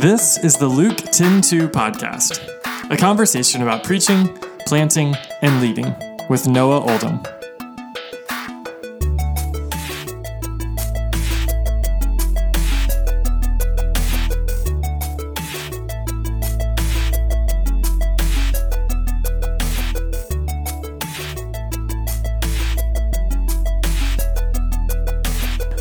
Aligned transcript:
This 0.00 0.42
is 0.42 0.56
the 0.56 0.66
Luke 0.66 0.96
10 0.96 1.42
2 1.42 1.68
podcast, 1.68 2.40
a 2.90 2.96
conversation 2.96 3.60
about 3.60 3.84
preaching, 3.84 4.34
planting, 4.66 5.14
and 5.42 5.60
leading 5.60 5.94
with 6.30 6.48
Noah 6.48 6.80
Oldham. 6.80 7.20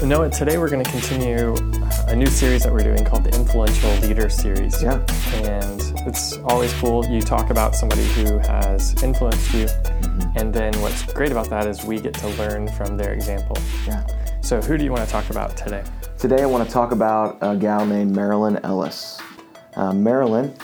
Noah, 0.03 0.29
today 0.29 0.57
we're 0.57 0.67
going 0.67 0.83
to 0.83 0.91
continue 0.91 1.78
a 2.09 2.15
new 2.15 2.25
series 2.25 2.63
that 2.63 2.73
we're 2.73 2.79
doing 2.79 3.05
called 3.05 3.23
the 3.23 3.35
Influential 3.35 3.91
Leader 3.97 4.29
Series. 4.29 4.81
Yeah. 4.81 4.95
And 5.43 5.79
it's 6.07 6.37
always 6.37 6.73
cool. 6.73 7.05
You 7.05 7.21
talk 7.21 7.51
about 7.51 7.75
somebody 7.75 8.03
who 8.13 8.39
has 8.39 9.01
influenced 9.03 9.53
you. 9.53 9.67
And 10.35 10.51
then 10.51 10.73
what's 10.81 11.03
great 11.13 11.31
about 11.31 11.51
that 11.51 11.67
is 11.67 11.85
we 11.85 11.99
get 11.99 12.15
to 12.15 12.27
learn 12.29 12.67
from 12.69 12.97
their 12.97 13.13
example. 13.13 13.55
Yeah. 13.85 14.07
So, 14.41 14.59
who 14.59 14.75
do 14.75 14.83
you 14.83 14.91
want 14.91 15.05
to 15.05 15.11
talk 15.11 15.29
about 15.29 15.55
today? 15.55 15.83
Today 16.17 16.41
I 16.41 16.47
want 16.47 16.67
to 16.67 16.73
talk 16.73 16.91
about 16.93 17.37
a 17.41 17.55
gal 17.55 17.85
named 17.85 18.15
Marilyn 18.15 18.59
Ellis. 18.63 19.21
Uh, 19.75 19.93
Marilyn, 19.93 20.55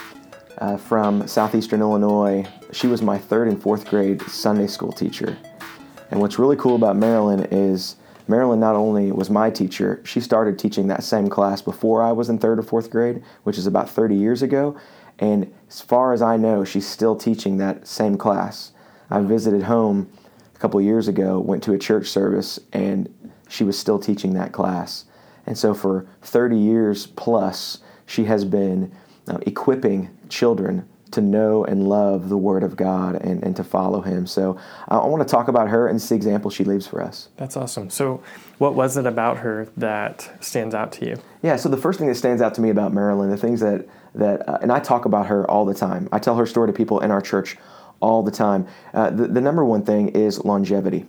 uh, 0.58 0.78
from 0.78 1.28
southeastern 1.28 1.80
Illinois, 1.80 2.44
she 2.72 2.88
was 2.88 3.04
my 3.04 3.20
third 3.20 3.50
and 3.50 3.62
fourth 3.62 3.88
grade 3.88 4.20
Sunday 4.24 4.66
school 4.66 4.92
teacher. 4.92 5.38
And 6.10 6.20
what's 6.20 6.40
really 6.40 6.56
cool 6.56 6.76
about 6.76 6.98
Marilyn 6.98 7.46
is 7.52 7.98
Marilyn 8.28 8.60
not 8.60 8.76
only 8.76 9.12
was 9.12 9.30
my 9.30 9.50
teacher, 9.50 10.02
she 10.04 10.20
started 10.20 10.58
teaching 10.58 10.88
that 10.88 11.04
same 11.04 11.30
class 11.30 11.62
before 11.62 12.02
I 12.02 12.12
was 12.12 12.30
in 12.30 12.40
third 12.40 12.60
or 12.60 12.64
fourth 12.64 12.90
grade, 12.90 13.24
which 13.44 13.58
is 13.58 13.68
about 13.68 13.90
30 13.90 14.16
years 14.16 14.42
ago. 14.42 14.76
And 15.20 15.54
as 15.70 15.82
far 15.82 16.14
as 16.14 16.22
I 16.22 16.38
know, 16.38 16.64
she's 16.64 16.88
still 16.88 17.16
teaching 17.16 17.58
that 17.58 17.88
same 17.88 18.18
class. 18.18 18.72
I 19.10 19.22
visited 19.22 19.64
home 19.64 20.10
a 20.56 20.60
couple 20.60 20.82
years 20.82 21.08
ago, 21.08 21.40
went 21.40 21.64
to 21.64 21.74
a 21.74 21.78
church 21.78 22.08
service, 22.08 22.60
and 22.74 23.14
she 23.48 23.64
was 23.64 23.78
still 23.78 24.00
teaching 24.00 24.34
that 24.34 24.52
class. 24.52 25.06
And 25.46 25.58
so 25.58 25.74
for 25.74 26.08
30 26.24 26.58
years 26.58 27.06
plus, 27.06 27.80
she 28.06 28.26
has 28.26 28.44
been 28.44 28.92
uh, 29.28 29.38
equipping 29.46 30.10
children 30.30 30.88
to 31.12 31.22
know 31.22 31.64
and 31.64 31.88
love 31.88 32.30
the 32.30 32.38
Word 32.38 32.64
of 32.64 32.76
God 32.76 33.16
and, 33.16 33.44
and 33.44 33.56
to 33.56 33.64
follow 33.64 34.02
Him. 34.02 34.28
So 34.28 34.60
I, 34.88 34.98
I 34.98 35.08
want 35.08 35.26
to 35.28 35.32
talk 35.32 35.48
about 35.48 35.70
her 35.70 35.88
and 35.88 36.00
the 36.00 36.16
example 36.16 36.52
she 36.52 36.64
leaves 36.64 36.88
for 36.88 37.02
us. 37.02 37.30
That's 37.38 37.58
awesome. 37.58 37.90
So, 37.90 38.22
what 38.58 38.76
was 38.76 38.96
it 38.96 39.06
about 39.06 39.38
her 39.38 39.68
that 39.76 40.32
stands 40.40 40.74
out 40.74 40.92
to 40.94 41.06
you? 41.06 41.18
Yeah, 41.42 41.58
so 41.58 41.68
the 41.68 41.78
first 41.78 42.00
thing 42.00 42.08
that 42.08 42.16
stands 42.16 42.42
out 42.42 42.54
to 42.56 42.62
me 42.62 42.70
about 42.70 42.94
Marilyn, 42.94 43.30
the 43.30 43.38
things 43.38 43.60
that, 43.60 43.88
that 44.14 44.48
uh, 44.48 44.60
and 44.62 44.72
I 44.72 44.80
talk 44.80 45.06
about 45.06 45.28
her 45.28 45.50
all 45.50 45.66
the 45.66 45.74
time, 45.74 46.08
I 46.12 46.20
tell 46.20 46.38
her 46.38 46.46
story 46.46 46.70
to 46.70 46.74
people 46.74 47.02
in 47.02 47.12
our 47.12 47.22
church 47.22 47.58
all 48.00 48.24
the 48.24 48.32
time. 48.32 48.68
Uh, 48.94 49.10
the, 49.10 49.28
the 49.28 49.42
number 49.42 49.66
one 49.66 49.84
thing 49.84 50.10
is 50.10 50.44
longevity 50.46 51.06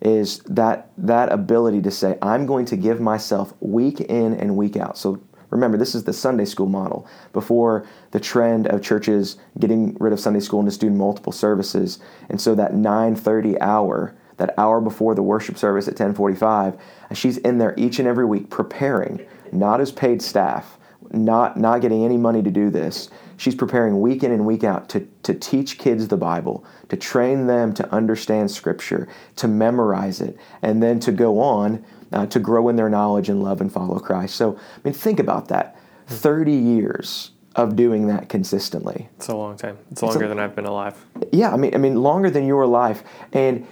is 0.00 0.38
that 0.40 0.90
that 0.96 1.32
ability 1.32 1.82
to 1.82 1.90
say 1.90 2.16
i'm 2.22 2.46
going 2.46 2.64
to 2.64 2.76
give 2.76 3.00
myself 3.00 3.52
week 3.60 4.00
in 4.00 4.32
and 4.34 4.56
week 4.56 4.76
out 4.76 4.96
so 4.96 5.20
remember 5.50 5.76
this 5.76 5.94
is 5.94 6.04
the 6.04 6.12
sunday 6.12 6.44
school 6.44 6.68
model. 6.68 7.06
Before 7.32 7.86
the 8.10 8.20
trend 8.20 8.66
of 8.66 8.82
churches 8.82 9.36
getting 9.58 9.94
rid 10.00 10.12
of 10.12 10.20
sunday 10.20 10.40
school 10.40 10.60
and 10.60 10.68
just 10.68 10.80
doing 10.80 10.96
multiple 10.96 11.32
services 11.32 11.98
and 12.28 12.40
so 12.40 12.54
that 12.54 12.72
9.30 12.72 13.60
hour 13.60 14.14
that 14.36 14.56
hour 14.56 14.80
before 14.80 15.14
the 15.14 15.22
worship 15.22 15.58
service 15.58 15.88
at 15.88 15.94
10.45 15.94 16.78
uh, 17.10 17.14
she's 17.14 17.38
in 17.38 17.58
there 17.58 17.74
each 17.76 17.98
and 17.98 18.06
every 18.06 18.24
week 18.24 18.50
preparing 18.50 19.26
not 19.52 19.80
as 19.80 19.90
paid 19.92 20.22
staff 20.22 20.78
not 21.12 21.56
not 21.56 21.80
getting 21.80 22.04
any 22.04 22.16
money 22.16 22.42
to 22.42 22.50
do 22.50 22.70
this. 22.70 23.08
She's 23.36 23.54
preparing 23.54 24.00
week 24.00 24.24
in 24.24 24.32
and 24.32 24.44
week 24.44 24.64
out 24.64 24.88
to, 24.90 25.06
to 25.22 25.32
teach 25.34 25.78
kids 25.78 26.08
the 26.08 26.16
bible 26.16 26.64
to 26.88 26.96
train 26.96 27.46
them 27.46 27.72
to 27.74 27.94
understand 27.94 28.50
scripture 28.50 29.08
to 29.36 29.46
memorize 29.46 30.20
it 30.20 30.36
and 30.62 30.82
then 30.82 30.98
to 31.00 31.12
go 31.12 31.38
on 31.40 31.84
uh, 32.12 32.26
to 32.26 32.38
grow 32.38 32.68
in 32.68 32.76
their 32.76 32.88
knowledge 32.88 33.28
and 33.28 33.42
love 33.42 33.60
and 33.60 33.72
follow 33.72 33.98
christ. 33.98 34.36
So 34.36 34.56
i 34.56 34.80
mean 34.84 34.94
think 34.94 35.18
about 35.20 35.48
that. 35.48 35.76
30 36.06 36.52
years 36.52 37.32
of 37.54 37.76
doing 37.76 38.06
that 38.06 38.28
consistently. 38.28 39.08
It's 39.16 39.28
a 39.28 39.36
long 39.36 39.56
time. 39.56 39.76
It's 39.90 40.02
longer 40.02 40.28
than 40.28 40.38
I've 40.38 40.54
been 40.54 40.64
alive. 40.66 40.94
yeah 41.32 41.52
i 41.52 41.56
mean 41.56 41.74
i 41.74 41.78
mean 41.78 41.96
longer 42.02 42.30
than 42.30 42.46
your 42.46 42.66
life. 42.66 43.02
And 43.32 43.66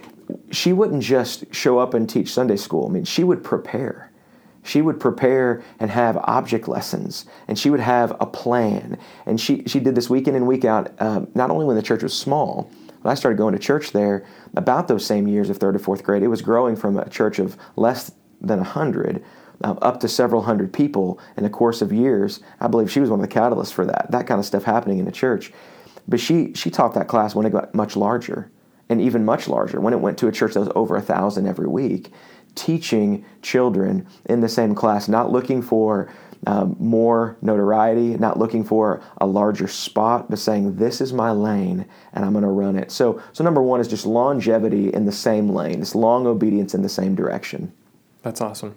she 0.51 0.73
wouldn't 0.73 1.03
just 1.03 1.45
show 1.55 1.79
up 1.79 1.93
and 1.93 2.09
teach 2.09 2.31
sunday 2.33 2.57
school. 2.57 2.87
I 2.87 2.91
mean 2.91 3.05
she 3.05 3.23
would 3.23 3.43
prepare. 3.43 4.11
She 4.63 4.81
would 4.81 4.99
prepare 4.99 5.63
and 5.79 5.89
have 5.89 6.17
object 6.17 6.67
lessons 6.67 7.25
and 7.47 7.57
she 7.57 7.69
would 7.69 7.79
have 7.79 8.11
a 8.19 8.25
plan. 8.25 8.97
And 9.25 9.39
she, 9.39 9.63
she 9.65 9.79
did 9.79 9.95
this 9.95 10.09
week 10.09 10.27
in 10.27 10.35
and 10.35 10.45
week 10.45 10.65
out 10.65 10.91
um, 11.01 11.29
not 11.33 11.49
only 11.49 11.65
when 11.65 11.77
the 11.77 11.81
church 11.81 12.03
was 12.03 12.13
small 12.13 12.69
when 13.01 13.11
i 13.11 13.15
started 13.15 13.37
going 13.37 13.53
to 13.53 13.59
church 13.59 13.91
there 13.93 14.25
about 14.57 14.89
those 14.89 15.05
same 15.05 15.25
years 15.27 15.49
of 15.49 15.57
third 15.57 15.75
or 15.75 15.79
fourth 15.79 16.03
grade. 16.03 16.23
It 16.23 16.27
was 16.27 16.41
growing 16.41 16.75
from 16.75 16.97
a 16.97 17.07
church 17.09 17.39
of 17.39 17.55
less 17.77 18.11
than 18.41 18.59
100 18.59 19.23
um, 19.63 19.79
up 19.81 19.99
to 19.99 20.07
several 20.07 20.43
hundred 20.43 20.71
people 20.71 21.19
in 21.35 21.43
the 21.43 21.49
course 21.49 21.81
of 21.81 21.91
years 21.91 22.41
i 22.59 22.67
believe 22.67 22.91
she 22.91 22.99
was 22.99 23.09
one 23.09 23.19
of 23.19 23.27
the 23.27 23.33
catalysts 23.33 23.73
for 23.73 23.85
that 23.85 24.09
that 24.11 24.27
kind 24.27 24.39
of 24.39 24.45
stuff 24.45 24.63
happening 24.63 24.99
in 24.99 25.05
the 25.05 25.11
church 25.11 25.51
but 26.07 26.19
she 26.19 26.53
she 26.53 26.69
taught 26.69 26.93
that 26.93 27.07
class 27.07 27.33
when 27.33 27.45
it 27.45 27.51
got 27.51 27.73
much 27.73 27.95
larger 27.95 28.51
and 28.89 29.01
even 29.01 29.25
much 29.25 29.47
larger 29.47 29.81
when 29.81 29.93
it 29.93 29.99
went 29.99 30.17
to 30.17 30.27
a 30.27 30.31
church 30.31 30.53
that 30.53 30.59
was 30.59 30.71
over 30.75 30.95
a 30.95 31.01
thousand 31.01 31.47
every 31.47 31.67
week 31.67 32.11
teaching 32.57 33.23
children 33.41 34.05
in 34.25 34.41
the 34.41 34.49
same 34.49 34.75
class, 34.75 35.07
not 35.07 35.31
looking 35.31 35.61
for 35.61 36.09
um, 36.45 36.75
more 36.79 37.37
notoriety, 37.41 38.17
not 38.17 38.37
looking 38.37 38.63
for 38.63 39.01
a 39.19 39.25
larger 39.25 39.67
spot, 39.67 40.29
but 40.29 40.39
saying, 40.39 40.75
This 40.75 40.99
is 40.99 41.13
my 41.13 41.31
lane 41.31 41.85
and 42.13 42.25
I'm 42.25 42.33
going 42.33 42.43
to 42.43 42.49
run 42.49 42.75
it. 42.75 42.91
So, 42.91 43.21
so, 43.31 43.43
number 43.43 43.61
one 43.61 43.79
is 43.79 43.87
just 43.87 44.05
longevity 44.05 44.93
in 44.93 45.05
the 45.05 45.11
same 45.11 45.49
lane, 45.49 45.79
this 45.79 45.95
long 45.95 46.27
obedience 46.27 46.73
in 46.73 46.81
the 46.81 46.89
same 46.89 47.15
direction. 47.15 47.71
That's 48.27 48.41
awesome. 48.41 48.75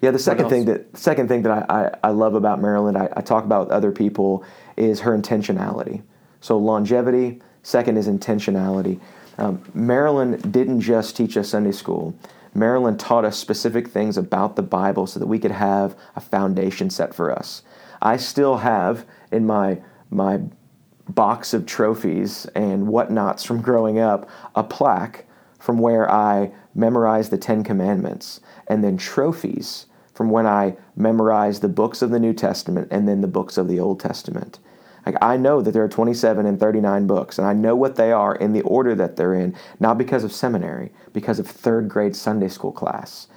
Yeah, 0.00 0.10
the 0.10 0.18
second 0.18 0.48
thing 0.48 0.64
that 0.64 0.96
second 0.96 1.28
thing 1.28 1.42
that 1.42 1.52
I, 1.52 1.84
I, 1.84 2.08
I 2.08 2.10
love 2.10 2.34
about 2.34 2.60
Marilyn, 2.60 2.96
I, 2.96 3.08
I 3.16 3.20
talk 3.20 3.44
about 3.44 3.66
with 3.66 3.72
other 3.72 3.92
people, 3.92 4.44
is 4.76 4.98
her 5.00 5.16
intentionality. 5.16 6.02
So 6.40 6.58
longevity. 6.58 7.40
Second 7.62 7.98
is 7.98 8.08
intentionality. 8.08 8.98
Um, 9.38 9.62
Marilyn 9.74 10.40
didn't 10.50 10.80
just 10.80 11.16
teach 11.16 11.36
us 11.36 11.50
Sunday 11.50 11.70
school. 11.70 12.16
Marilyn 12.52 12.96
taught 12.96 13.24
us 13.24 13.38
specific 13.38 13.86
things 13.86 14.16
about 14.16 14.56
the 14.56 14.62
Bible 14.62 15.06
so 15.06 15.20
that 15.20 15.28
we 15.28 15.38
could 15.38 15.52
have 15.52 15.96
a 16.16 16.20
foundation 16.20 16.90
set 16.90 17.14
for 17.14 17.30
us. 17.30 17.62
I 18.02 18.16
still 18.16 18.56
have 18.56 19.06
in 19.30 19.46
my 19.46 19.80
my 20.10 20.40
box 21.08 21.54
of 21.54 21.64
trophies 21.64 22.44
and 22.56 22.88
whatnots 22.88 23.44
from 23.44 23.62
growing 23.62 24.00
up 24.00 24.28
a 24.56 24.64
plaque 24.64 25.27
from 25.58 25.78
where 25.78 26.10
I 26.10 26.52
memorized 26.74 27.30
the 27.30 27.38
Ten 27.38 27.64
Commandments, 27.64 28.40
and 28.66 28.82
then 28.82 28.96
trophies 28.96 29.86
from 30.14 30.30
when 30.30 30.46
I 30.46 30.76
memorized 30.96 31.62
the 31.62 31.68
books 31.68 32.02
of 32.02 32.10
the 32.10 32.18
New 32.18 32.32
Testament 32.32 32.88
and 32.90 33.06
then 33.06 33.20
the 33.20 33.28
books 33.28 33.56
of 33.56 33.68
the 33.68 33.78
Old 33.78 34.00
Testament. 34.00 34.58
Like 35.06 35.16
I 35.22 35.36
know 35.36 35.62
that 35.62 35.70
there 35.70 35.84
are 35.84 35.88
27 35.88 36.44
and 36.44 36.60
39 36.60 37.06
books, 37.06 37.38
and 37.38 37.46
I 37.46 37.52
know 37.52 37.74
what 37.74 37.96
they 37.96 38.12
are 38.12 38.34
in 38.34 38.52
the 38.52 38.62
order 38.62 38.94
that 38.94 39.16
they're 39.16 39.34
in, 39.34 39.54
not 39.80 39.96
because 39.96 40.24
of 40.24 40.32
seminary, 40.32 40.92
because 41.12 41.38
of 41.38 41.46
third 41.46 41.88
grade 41.88 42.14
Sunday 42.14 42.48
school 42.48 42.72
class. 42.72 43.28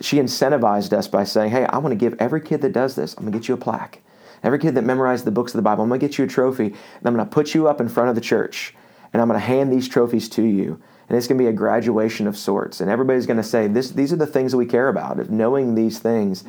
She 0.00 0.16
incentivized 0.16 0.92
us 0.92 1.06
by 1.06 1.24
saying, 1.24 1.50
Hey, 1.50 1.66
I 1.66 1.78
want 1.78 1.92
to 1.92 1.96
give 1.96 2.16
every 2.18 2.40
kid 2.40 2.62
that 2.62 2.72
does 2.72 2.96
this, 2.96 3.14
I'm 3.14 3.24
going 3.24 3.32
to 3.32 3.38
get 3.38 3.48
you 3.48 3.54
a 3.54 3.58
plaque. 3.58 4.00
Every 4.42 4.58
kid 4.58 4.74
that 4.74 4.82
memorized 4.82 5.24
the 5.24 5.30
books 5.30 5.52
of 5.52 5.58
the 5.58 5.62
Bible, 5.62 5.84
I'm 5.84 5.88
going 5.88 6.00
to 6.00 6.06
get 6.06 6.18
you 6.18 6.24
a 6.24 6.28
trophy, 6.28 6.66
and 6.66 7.06
I'm 7.06 7.14
going 7.14 7.26
to 7.26 7.32
put 7.32 7.54
you 7.54 7.68
up 7.68 7.80
in 7.80 7.88
front 7.88 8.08
of 8.08 8.14
the 8.14 8.20
church, 8.20 8.74
and 9.12 9.22
I'm 9.22 9.28
going 9.28 9.38
to 9.38 9.46
hand 9.46 9.72
these 9.72 9.88
trophies 9.88 10.28
to 10.30 10.42
you. 10.42 10.82
And 11.08 11.18
it's 11.18 11.26
going 11.26 11.38
to 11.38 11.44
be 11.44 11.48
a 11.48 11.52
graduation 11.52 12.26
of 12.26 12.36
sorts. 12.36 12.80
And 12.80 12.90
everybody's 12.90 13.26
going 13.26 13.36
to 13.36 13.42
say, 13.42 13.66
this, 13.66 13.90
These 13.90 14.12
are 14.12 14.16
the 14.16 14.26
things 14.26 14.52
that 14.52 14.58
we 14.58 14.66
care 14.66 14.88
about, 14.88 15.30
knowing 15.30 15.74
these 15.74 15.98
things. 15.98 16.44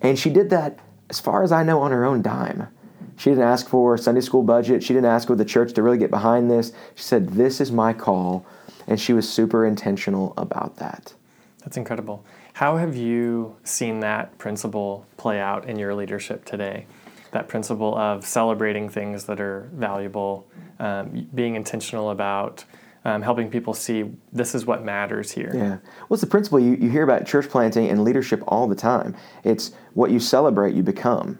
And 0.00 0.18
she 0.18 0.30
did 0.30 0.50
that, 0.50 0.78
as 1.10 1.20
far 1.20 1.42
as 1.42 1.52
I 1.52 1.62
know, 1.62 1.82
on 1.82 1.90
her 1.90 2.04
own 2.04 2.22
dime. 2.22 2.68
She 3.16 3.28
didn't 3.28 3.44
ask 3.44 3.68
for 3.68 3.94
a 3.94 3.98
Sunday 3.98 4.22
school 4.22 4.42
budget. 4.42 4.82
She 4.82 4.94
didn't 4.94 5.10
ask 5.10 5.26
for 5.26 5.36
the 5.36 5.44
church 5.44 5.74
to 5.74 5.82
really 5.82 5.98
get 5.98 6.10
behind 6.10 6.50
this. 6.50 6.72
She 6.94 7.02
said, 7.02 7.30
This 7.30 7.60
is 7.60 7.70
my 7.70 7.92
call. 7.92 8.46
And 8.86 8.98
she 8.98 9.12
was 9.12 9.28
super 9.28 9.66
intentional 9.66 10.32
about 10.36 10.76
that. 10.76 11.12
That's 11.60 11.76
incredible. 11.76 12.24
How 12.54 12.78
have 12.78 12.96
you 12.96 13.56
seen 13.62 14.00
that 14.00 14.36
principle 14.38 15.06
play 15.16 15.38
out 15.38 15.68
in 15.68 15.78
your 15.78 15.94
leadership 15.94 16.44
today? 16.44 16.86
That 17.32 17.46
principle 17.46 17.96
of 17.96 18.26
celebrating 18.26 18.88
things 18.88 19.24
that 19.24 19.40
are 19.40 19.68
valuable, 19.74 20.46
um, 20.78 21.28
being 21.34 21.54
intentional 21.54 22.10
about 22.10 22.64
um, 23.04 23.22
helping 23.22 23.50
people 23.50 23.74
see 23.74 24.10
this 24.32 24.54
is 24.54 24.66
what 24.66 24.84
matters 24.84 25.30
here. 25.30 25.52
Yeah. 25.54 25.78
What's 26.08 26.20
the 26.20 26.26
principle 26.26 26.60
you, 26.60 26.74
you 26.76 26.90
hear 26.90 27.02
about 27.02 27.26
church 27.26 27.48
planting 27.48 27.88
and 27.88 28.04
leadership 28.04 28.42
all 28.46 28.66
the 28.66 28.74
time? 28.74 29.16
It's 29.44 29.72
what 29.94 30.10
you 30.10 30.20
celebrate, 30.20 30.74
you 30.74 30.82
become 30.82 31.38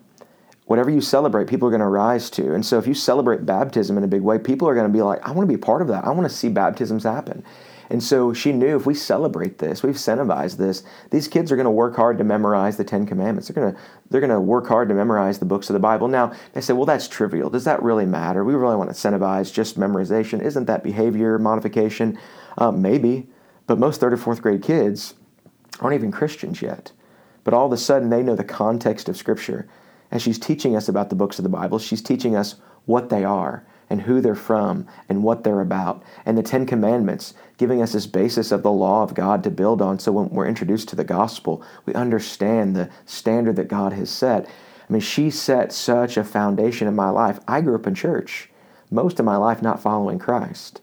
whatever 0.70 0.88
you 0.88 1.00
celebrate, 1.00 1.48
people 1.48 1.66
are 1.66 1.72
going 1.72 1.80
to 1.80 1.88
rise 1.88 2.30
to. 2.30 2.54
And 2.54 2.64
so 2.64 2.78
if 2.78 2.86
you 2.86 2.94
celebrate 2.94 3.44
baptism 3.44 3.98
in 3.98 4.04
a 4.04 4.06
big 4.06 4.20
way, 4.20 4.38
people 4.38 4.68
are 4.68 4.74
going 4.76 4.86
to 4.86 4.92
be 4.92 5.02
like, 5.02 5.20
I 5.26 5.32
want 5.32 5.48
to 5.48 5.48
be 5.48 5.60
a 5.60 5.66
part 5.66 5.82
of 5.82 5.88
that. 5.88 6.04
I 6.04 6.10
want 6.10 6.30
to 6.30 6.34
see 6.34 6.48
baptisms 6.48 7.02
happen. 7.02 7.44
And 7.90 8.00
so 8.00 8.32
she 8.32 8.52
knew 8.52 8.76
if 8.76 8.86
we 8.86 8.94
celebrate 8.94 9.58
this, 9.58 9.82
we've 9.82 9.96
incentivized 9.96 10.58
this, 10.58 10.84
these 11.10 11.26
kids 11.26 11.50
are 11.50 11.56
going 11.56 11.64
to 11.64 11.70
work 11.72 11.96
hard 11.96 12.18
to 12.18 12.24
memorize 12.24 12.76
the 12.76 12.84
Ten 12.84 13.04
Commandments. 13.04 13.48
They're 13.48 13.60
going 13.60 13.74
to 13.74 13.80
they're 14.08 14.20
going 14.20 14.30
to 14.30 14.40
work 14.40 14.68
hard 14.68 14.88
to 14.88 14.94
memorize 14.94 15.40
the 15.40 15.44
books 15.44 15.68
of 15.68 15.74
the 15.74 15.80
Bible. 15.80 16.06
Now 16.06 16.32
they 16.52 16.60
say, 16.60 16.72
well, 16.72 16.86
that's 16.86 17.08
trivial. 17.08 17.50
Does 17.50 17.64
that 17.64 17.82
really 17.82 18.06
matter? 18.06 18.44
We 18.44 18.54
really 18.54 18.76
want 18.76 18.90
to 18.90 18.96
incentivize 18.96 19.52
just 19.52 19.78
memorization. 19.78 20.40
Isn't 20.40 20.66
that 20.66 20.84
behavior 20.84 21.38
modification? 21.38 22.16
Uh, 22.56 22.70
maybe, 22.70 23.26
but 23.66 23.78
most 23.78 24.00
third 24.00 24.12
or 24.12 24.16
fourth 24.16 24.40
grade 24.40 24.62
kids 24.62 25.14
aren't 25.80 25.94
even 25.94 26.12
Christians 26.12 26.62
yet. 26.62 26.92
But 27.42 27.54
all 27.54 27.66
of 27.66 27.72
a 27.72 27.76
sudden, 27.76 28.10
they 28.10 28.22
know 28.22 28.36
the 28.36 28.44
context 28.44 29.08
of 29.08 29.16
Scripture. 29.16 29.68
As 30.12 30.22
she's 30.22 30.38
teaching 30.38 30.76
us 30.76 30.88
about 30.88 31.08
the 31.08 31.16
books 31.16 31.38
of 31.38 31.42
the 31.42 31.48
Bible, 31.48 31.78
she's 31.78 32.02
teaching 32.02 32.36
us 32.36 32.56
what 32.84 33.08
they 33.08 33.24
are 33.24 33.64
and 33.90 34.02
who 34.02 34.20
they're 34.20 34.36
from 34.36 34.86
and 35.08 35.24
what 35.24 35.42
they're 35.42 35.60
about. 35.60 36.02
And 36.24 36.38
the 36.38 36.42
Ten 36.42 36.64
Commandments, 36.64 37.34
giving 37.58 37.82
us 37.82 37.92
this 37.92 38.06
basis 38.06 38.52
of 38.52 38.62
the 38.62 38.70
law 38.70 39.02
of 39.02 39.14
God 39.14 39.42
to 39.44 39.50
build 39.50 39.82
on. 39.82 39.98
So 39.98 40.12
when 40.12 40.30
we're 40.30 40.46
introduced 40.46 40.88
to 40.90 40.96
the 40.96 41.04
gospel, 41.04 41.62
we 41.84 41.92
understand 41.94 42.74
the 42.74 42.88
standard 43.04 43.56
that 43.56 43.68
God 43.68 43.92
has 43.92 44.08
set. 44.08 44.46
I 44.46 44.92
mean, 44.92 45.02
she 45.02 45.28
set 45.30 45.72
such 45.72 46.16
a 46.16 46.24
foundation 46.24 46.86
in 46.86 46.94
my 46.94 47.10
life. 47.10 47.40
I 47.46 47.60
grew 47.60 47.74
up 47.74 47.86
in 47.86 47.94
church, 47.94 48.48
most 48.90 49.18
of 49.18 49.26
my 49.26 49.36
life 49.36 49.60
not 49.60 49.82
following 49.82 50.18
Christ. 50.18 50.80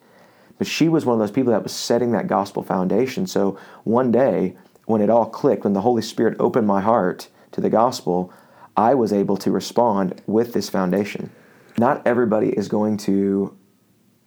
But 0.57 0.67
she 0.67 0.89
was 0.89 1.05
one 1.05 1.13
of 1.13 1.19
those 1.19 1.31
people 1.31 1.53
that 1.53 1.63
was 1.63 1.71
setting 1.73 2.11
that 2.11 2.27
gospel 2.27 2.63
foundation. 2.63 3.25
So 3.25 3.57
one 3.83 4.11
day, 4.11 4.57
when 4.85 5.01
it 5.01 5.09
all 5.09 5.25
clicked, 5.25 5.63
when 5.63 5.73
the 5.73 5.81
Holy 5.81 6.01
Spirit 6.01 6.35
opened 6.39 6.67
my 6.67 6.81
heart 6.81 7.29
to 7.51 7.61
the 7.61 7.69
gospel, 7.69 8.33
I 8.75 8.95
was 8.95 9.13
able 9.13 9.37
to 9.37 9.51
respond 9.51 10.21
with 10.25 10.53
this 10.53 10.69
foundation 10.69 11.31
not 11.77 12.05
everybody 12.05 12.49
is 12.49 12.67
going 12.67 12.97
to 12.97 13.57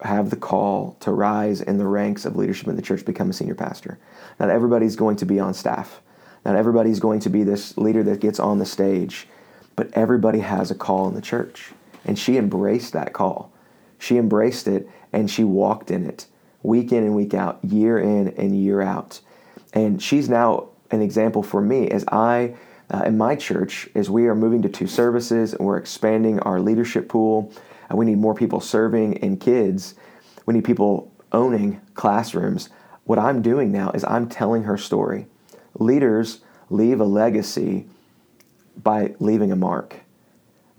have 0.03 0.31
the 0.31 0.37
call 0.37 0.97
to 1.01 1.13
rise 1.13 1.61
in 1.61 1.79
the 1.79 1.87
ranks 1.87 2.25
of 2.25 2.37
leadership 2.37 2.69
in 2.69 2.77
the 2.77 2.83
church, 2.83 3.05
become 3.05 3.31
a 3.31 3.33
senior 3.33 3.55
pastor. 3.55 3.99
Not 4.39 4.51
everybody's 4.51 4.97
going 4.97 5.17
to 5.17 5.27
be 5.27 5.39
on 5.39 5.53
staff. 5.53 6.01
Not 6.45 6.57
everybody's 6.57 7.01
going 7.01 7.21
to 7.21 7.29
be 7.29 7.45
this 7.45 7.77
leader 7.77 8.03
that 8.05 8.21
gets 8.21 8.41
on 8.41 8.59
the 8.59 8.67
stage. 8.67 9.29
But 9.77 9.91
everybody 9.93 10.41
has 10.41 10.71
a 10.71 10.75
call 10.75 11.09
in 11.09 11.15
the 11.15 11.21
church. 11.21 11.73
And 12.05 12.19
she 12.19 12.39
embraced 12.39 12.95
that 12.95 13.13
call. 13.13 13.53
She 13.99 14.17
embraced 14.17 14.67
it 14.67 14.89
and 15.13 15.31
she 15.31 15.45
walked 15.45 15.91
in 15.91 16.07
it 16.07 16.27
week 16.63 16.93
in 16.93 17.05
and 17.05 17.15
week 17.15 17.35
out, 17.35 17.59
year 17.65 17.99
in 17.99 18.29
and 18.29 18.59
year 18.59 18.81
out. 18.81 19.21
And 19.73 20.03
she's 20.03 20.29
now 20.29 20.69
an 20.91 21.01
example 21.01 21.43
for 21.43 21.61
me 21.61 21.89
as 21.89 22.05
I 22.09 22.55
uh, 22.91 23.03
in 23.07 23.17
my 23.17 23.37
church 23.37 23.89
is 23.95 24.11
we 24.11 24.27
are 24.27 24.35
moving 24.35 24.63
to 24.63 24.69
two 24.69 24.87
services 24.87 25.55
and 25.55 25.65
we're 25.65 25.77
expanding 25.77 26.41
our 26.41 26.61
leadership 26.61 27.09
pool. 27.09 27.53
We 27.93 28.07
need 28.07 28.19
more 28.19 28.35
people 28.35 28.61
serving 28.61 29.15
in 29.15 29.37
kids. 29.37 29.95
We 30.47 30.55
need 30.55 30.65
people 30.65 31.13
owning 31.33 31.81
classrooms. 31.95 32.69
What 33.05 33.19
I'm 33.19 33.43
doing 33.43 33.73
now 33.73 33.91
is 33.91 34.05
I'm 34.05 34.29
telling 34.29 34.65
her 34.65 34.77
story. 34.77 35.27
Leaders 35.79 36.41
leave 36.69 37.01
a 37.01 37.05
legacy 37.05 37.87
by 38.77 39.15
leaving 39.19 39.53
a 39.53 39.57
mark. 39.57 39.97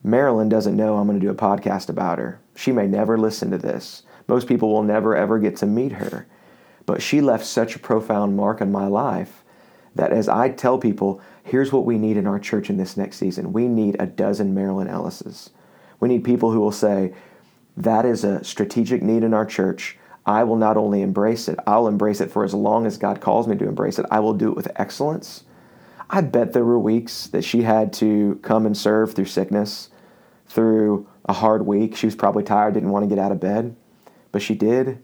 Marilyn 0.03 0.49
doesn't 0.49 0.75
know 0.75 0.97
I'm 0.97 1.07
going 1.07 1.19
to 1.19 1.25
do 1.25 1.31
a 1.31 1.35
podcast 1.35 1.89
about 1.89 2.17
her. 2.17 2.39
She 2.55 2.71
may 2.71 2.87
never 2.87 3.17
listen 3.17 3.51
to 3.51 3.57
this. 3.57 4.03
Most 4.27 4.47
people 4.47 4.71
will 4.71 4.83
never 4.83 5.15
ever 5.15 5.39
get 5.39 5.57
to 5.57 5.65
meet 5.65 5.93
her. 5.93 6.25
But 6.85 7.01
she 7.01 7.21
left 7.21 7.45
such 7.45 7.75
a 7.75 7.79
profound 7.79 8.35
mark 8.35 8.61
on 8.61 8.71
my 8.71 8.87
life 8.87 9.40
that 9.95 10.11
as 10.11 10.29
I 10.29 10.49
tell 10.49 10.77
people, 10.77 11.21
here's 11.43 11.71
what 11.71 11.85
we 11.85 11.97
need 11.97 12.17
in 12.17 12.27
our 12.27 12.39
church 12.39 12.69
in 12.69 12.77
this 12.77 12.95
next 12.97 13.17
season 13.17 13.53
we 13.53 13.67
need 13.67 13.97
a 13.99 14.05
dozen 14.05 14.53
Marilyn 14.53 14.87
Ellises. 14.87 15.49
We 15.99 16.07
need 16.09 16.23
people 16.23 16.51
who 16.51 16.59
will 16.59 16.71
say, 16.71 17.13
that 17.77 18.05
is 18.05 18.23
a 18.23 18.43
strategic 18.43 19.01
need 19.01 19.23
in 19.23 19.33
our 19.33 19.45
church. 19.45 19.97
I 20.25 20.43
will 20.43 20.55
not 20.55 20.77
only 20.77 21.01
embrace 21.01 21.47
it, 21.47 21.57
I'll 21.65 21.87
embrace 21.87 22.21
it 22.21 22.31
for 22.31 22.43
as 22.43 22.53
long 22.53 22.85
as 22.85 22.97
God 22.97 23.21
calls 23.21 23.47
me 23.47 23.57
to 23.57 23.67
embrace 23.67 23.97
it. 23.97 24.05
I 24.11 24.19
will 24.19 24.33
do 24.33 24.49
it 24.49 24.55
with 24.55 24.71
excellence. 24.75 25.43
I 26.09 26.21
bet 26.21 26.53
there 26.53 26.65
were 26.65 26.77
weeks 26.77 27.27
that 27.27 27.43
she 27.43 27.63
had 27.63 27.93
to 27.93 28.39
come 28.43 28.65
and 28.65 28.77
serve 28.77 29.13
through 29.13 29.25
sickness, 29.25 29.89
through 30.45 31.07
a 31.25 31.33
hard 31.33 31.65
week. 31.65 31.95
She 31.95 32.05
was 32.05 32.15
probably 32.15 32.43
tired, 32.43 32.73
didn't 32.73 32.89
want 32.89 33.03
to 33.03 33.15
get 33.15 33.23
out 33.23 33.31
of 33.31 33.39
bed, 33.39 33.75
but 34.31 34.41
she 34.41 34.53
did. 34.53 35.01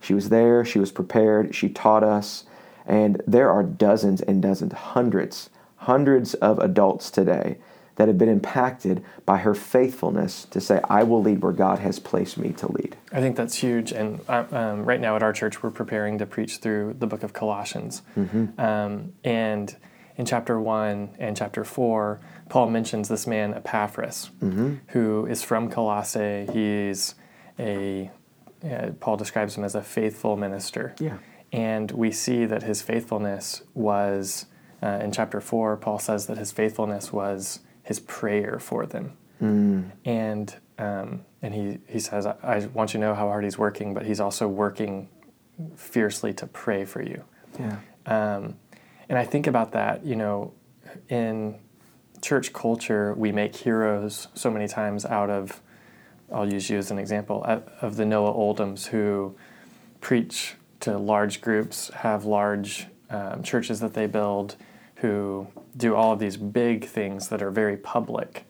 She 0.00 0.14
was 0.14 0.30
there, 0.30 0.64
she 0.64 0.78
was 0.78 0.90
prepared, 0.90 1.54
she 1.54 1.68
taught 1.68 2.02
us. 2.02 2.44
And 2.86 3.20
there 3.26 3.50
are 3.50 3.62
dozens 3.62 4.20
and 4.22 4.40
dozens, 4.40 4.72
hundreds 4.72 5.50
hundreds 5.86 6.34
of 6.34 6.58
adults 6.58 7.10
today 7.10 7.58
that 7.94 8.08
have 8.08 8.18
been 8.18 8.28
impacted 8.28 9.02
by 9.24 9.38
her 9.38 9.54
faithfulness 9.54 10.44
to 10.46 10.60
say, 10.60 10.80
I 10.84 11.02
will 11.02 11.22
lead 11.22 11.42
where 11.42 11.52
God 11.52 11.78
has 11.78 11.98
placed 11.98 12.36
me 12.36 12.52
to 12.52 12.70
lead. 12.70 12.96
I 13.10 13.20
think 13.20 13.36
that's 13.36 13.54
huge. 13.56 13.92
And 13.92 14.20
uh, 14.28 14.44
um, 14.50 14.84
right 14.84 15.00
now 15.00 15.16
at 15.16 15.22
our 15.22 15.32
church, 15.32 15.62
we're 15.62 15.70
preparing 15.70 16.18
to 16.18 16.26
preach 16.26 16.58
through 16.58 16.96
the 16.98 17.06
book 17.06 17.22
of 17.22 17.32
Colossians. 17.32 18.02
Mm-hmm. 18.16 18.60
Um, 18.60 19.12
and 19.24 19.74
in 20.16 20.26
chapter 20.26 20.60
1 20.60 21.16
and 21.18 21.36
chapter 21.36 21.64
4, 21.64 22.20
Paul 22.50 22.68
mentions 22.68 23.08
this 23.08 23.26
man, 23.26 23.54
Epaphras, 23.54 24.30
mm-hmm. 24.42 24.74
who 24.88 25.24
is 25.26 25.42
from 25.42 25.70
Colossae. 25.70 26.48
He's 26.52 27.14
a, 27.58 28.10
uh, 28.62 28.90
Paul 29.00 29.16
describes 29.16 29.56
him 29.56 29.64
as 29.64 29.74
a 29.74 29.82
faithful 29.82 30.36
minister. 30.36 30.94
Yeah. 31.00 31.16
And 31.52 31.90
we 31.92 32.10
see 32.10 32.44
that 32.44 32.62
his 32.62 32.82
faithfulness 32.82 33.62
was 33.74 34.46
uh, 34.82 34.98
in 35.02 35.12
chapter 35.12 35.40
4, 35.40 35.76
Paul 35.78 35.98
says 35.98 36.26
that 36.26 36.38
his 36.38 36.52
faithfulness 36.52 37.12
was 37.12 37.60
his 37.82 38.00
prayer 38.00 38.58
for 38.58 38.86
them. 38.86 39.16
Mm. 39.40 39.90
And, 40.04 40.54
um, 40.78 41.24
and 41.42 41.54
he, 41.54 41.78
he 41.86 41.98
says, 41.98 42.26
I, 42.26 42.36
I, 42.42 42.66
want 42.66 42.92
you 42.94 43.00
to 43.00 43.06
know 43.06 43.14
how 43.14 43.28
hard 43.28 43.44
he's 43.44 43.58
working, 43.58 43.94
but 43.94 44.06
he's 44.06 44.20
also 44.20 44.48
working 44.48 45.08
fiercely 45.76 46.32
to 46.34 46.46
pray 46.46 46.84
for 46.84 47.02
you. 47.02 47.24
Yeah. 47.58 47.78
Um, 48.06 48.56
and 49.08 49.18
I 49.18 49.24
think 49.24 49.46
about 49.46 49.72
that, 49.72 50.04
you 50.04 50.16
know, 50.16 50.52
in 51.08 51.58
church 52.22 52.52
culture, 52.52 53.14
we 53.14 53.32
make 53.32 53.56
heroes 53.56 54.28
so 54.34 54.50
many 54.50 54.68
times 54.68 55.04
out 55.04 55.30
of, 55.30 55.60
I'll 56.32 56.50
use 56.50 56.68
you 56.68 56.78
as 56.78 56.90
an 56.90 56.98
example, 56.98 57.44
of 57.80 57.96
the 57.96 58.04
Noah 58.04 58.32
Oldhams 58.32 58.86
who 58.86 59.36
preach 60.00 60.54
to 60.86 60.96
large 60.96 61.40
groups, 61.40 61.90
have 61.94 62.24
large 62.24 62.86
um, 63.10 63.42
churches 63.42 63.80
that 63.80 63.94
they 63.94 64.06
build 64.06 64.54
who 64.96 65.48
do 65.76 65.96
all 65.96 66.12
of 66.12 66.20
these 66.20 66.36
big 66.36 66.84
things 66.84 67.28
that 67.28 67.42
are 67.42 67.50
very 67.50 67.76
public. 67.76 68.44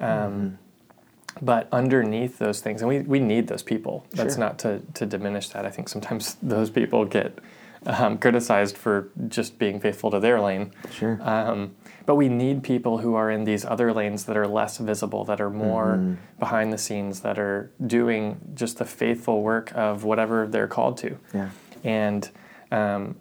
Um, 0.00 0.08
mm-hmm. 0.08 1.44
But 1.44 1.68
underneath 1.70 2.38
those 2.38 2.60
things, 2.60 2.80
and 2.80 2.88
we, 2.88 3.00
we 3.00 3.20
need 3.20 3.46
those 3.46 3.62
people. 3.62 4.06
That's 4.10 4.34
sure. 4.36 4.40
not 4.40 4.58
to, 4.60 4.80
to 4.94 5.04
diminish 5.04 5.50
that. 5.50 5.66
I 5.66 5.70
think 5.70 5.90
sometimes 5.90 6.36
those 6.42 6.70
people 6.70 7.04
get 7.04 7.38
um, 7.84 8.16
criticized 8.16 8.78
for 8.78 9.10
just 9.28 9.58
being 9.58 9.78
faithful 9.78 10.10
to 10.12 10.20
their 10.20 10.40
lane. 10.40 10.72
Sure. 10.92 11.18
Um, 11.20 11.74
but 12.06 12.14
we 12.14 12.30
need 12.30 12.62
people 12.62 12.98
who 12.98 13.14
are 13.16 13.30
in 13.30 13.44
these 13.44 13.66
other 13.66 13.92
lanes 13.92 14.24
that 14.24 14.36
are 14.36 14.48
less 14.48 14.78
visible, 14.78 15.24
that 15.26 15.42
are 15.42 15.50
more 15.50 15.98
mm-hmm. 15.98 16.14
behind 16.38 16.72
the 16.72 16.78
scenes, 16.78 17.20
that 17.20 17.38
are 17.38 17.70
doing 17.86 18.40
just 18.54 18.78
the 18.78 18.86
faithful 18.86 19.42
work 19.42 19.72
of 19.74 20.04
whatever 20.04 20.46
they're 20.46 20.68
called 20.68 20.96
to. 20.98 21.18
Yeah. 21.34 21.50
And 21.84 22.30
um, 22.70 23.16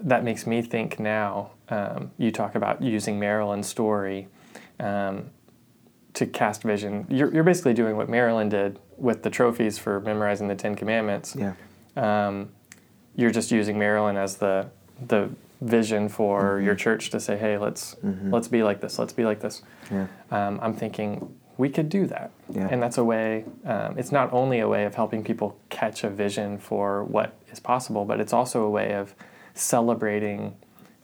that 0.00 0.24
makes 0.24 0.46
me 0.46 0.62
think 0.62 0.98
now. 0.98 1.50
Um, 1.68 2.12
you 2.16 2.30
talk 2.30 2.54
about 2.54 2.80
using 2.80 3.18
Marilyn's 3.18 3.66
story 3.66 4.28
um, 4.78 5.30
to 6.14 6.26
cast 6.26 6.62
vision. 6.62 7.06
You're, 7.08 7.32
you're 7.32 7.44
basically 7.44 7.74
doing 7.74 7.96
what 7.96 8.08
Marilyn 8.08 8.48
did 8.48 8.78
with 8.96 9.22
the 9.22 9.30
trophies 9.30 9.78
for 9.78 10.00
memorizing 10.00 10.48
the 10.48 10.54
Ten 10.54 10.74
Commandments. 10.74 11.36
Yeah. 11.36 11.54
Um, 11.96 12.50
you're 13.16 13.30
just 13.30 13.50
using 13.50 13.78
Marilyn 13.78 14.16
as 14.16 14.36
the 14.36 14.68
the 15.06 15.30
vision 15.60 16.08
for 16.08 16.56
mm-hmm. 16.56 16.66
your 16.66 16.74
church 16.74 17.10
to 17.10 17.20
say, 17.20 17.36
hey, 17.36 17.58
let's 17.58 17.94
mm-hmm. 17.96 18.32
let's 18.32 18.48
be 18.48 18.62
like 18.62 18.80
this. 18.80 18.98
Let's 18.98 19.12
be 19.12 19.24
like 19.24 19.40
this. 19.40 19.62
Yeah. 19.90 20.06
Um, 20.30 20.58
I'm 20.62 20.74
thinking 20.74 21.34
we 21.58 21.68
could 21.68 21.88
do 21.88 22.06
that. 22.06 22.30
Yeah. 22.50 22.68
And 22.70 22.82
that's 22.82 22.98
a 22.98 23.04
way, 23.04 23.44
um, 23.64 23.98
it's 23.98 24.12
not 24.12 24.32
only 24.32 24.60
a 24.60 24.68
way 24.68 24.84
of 24.84 24.94
helping 24.94 25.24
people 25.24 25.58
catch 25.70 26.04
a 26.04 26.10
vision 26.10 26.58
for 26.58 27.04
what 27.04 27.34
is 27.50 27.60
possible, 27.60 28.04
but 28.04 28.20
it's 28.20 28.32
also 28.32 28.64
a 28.64 28.70
way 28.70 28.92
of 28.94 29.14
celebrating 29.54 30.56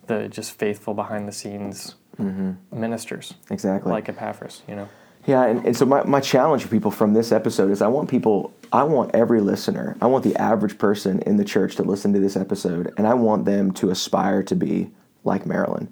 the 0.07 0.27
just 0.27 0.57
faithful 0.57 0.93
behind 0.93 1.27
the 1.27 1.31
scenes 1.31 1.95
mm-hmm. 2.19 2.51
ministers. 2.71 3.33
Exactly. 3.49 3.91
Like 3.91 4.09
Epaphras, 4.09 4.61
you 4.67 4.75
know. 4.75 4.89
Yeah, 5.25 5.45
and, 5.45 5.65
and 5.65 5.75
so 5.75 5.85
my, 5.85 6.03
my 6.03 6.19
challenge 6.19 6.63
for 6.63 6.67
people 6.67 6.91
from 6.91 7.13
this 7.13 7.31
episode 7.31 7.71
is 7.71 7.81
I 7.81 7.87
want 7.87 8.09
people, 8.09 8.53
I 8.73 8.83
want 8.83 9.15
every 9.15 9.39
listener, 9.39 9.95
I 10.01 10.07
want 10.07 10.25
the 10.25 10.35
average 10.35 10.77
person 10.77 11.19
in 11.21 11.37
the 11.37 11.45
church 11.45 11.77
to 11.77 11.83
listen 11.83 12.11
to 12.13 12.19
this 12.19 12.35
episode, 12.35 12.93
and 12.97 13.07
I 13.07 13.13
want 13.13 13.45
them 13.45 13.71
to 13.75 13.89
aspire 13.89 14.43
to 14.43 14.55
be 14.55 14.91
like 15.23 15.45
Marilyn. 15.45 15.91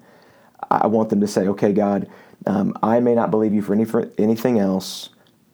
I 0.70 0.86
want 0.86 1.08
them 1.08 1.20
to 1.20 1.26
say, 1.26 1.48
okay, 1.48 1.72
God, 1.72 2.08
um, 2.46 2.76
I 2.82 3.00
may 3.00 3.14
not 3.14 3.30
believe 3.30 3.54
you 3.54 3.62
for, 3.62 3.74
any, 3.74 3.84
for 3.84 4.10
anything 4.18 4.58
else, 4.58 5.10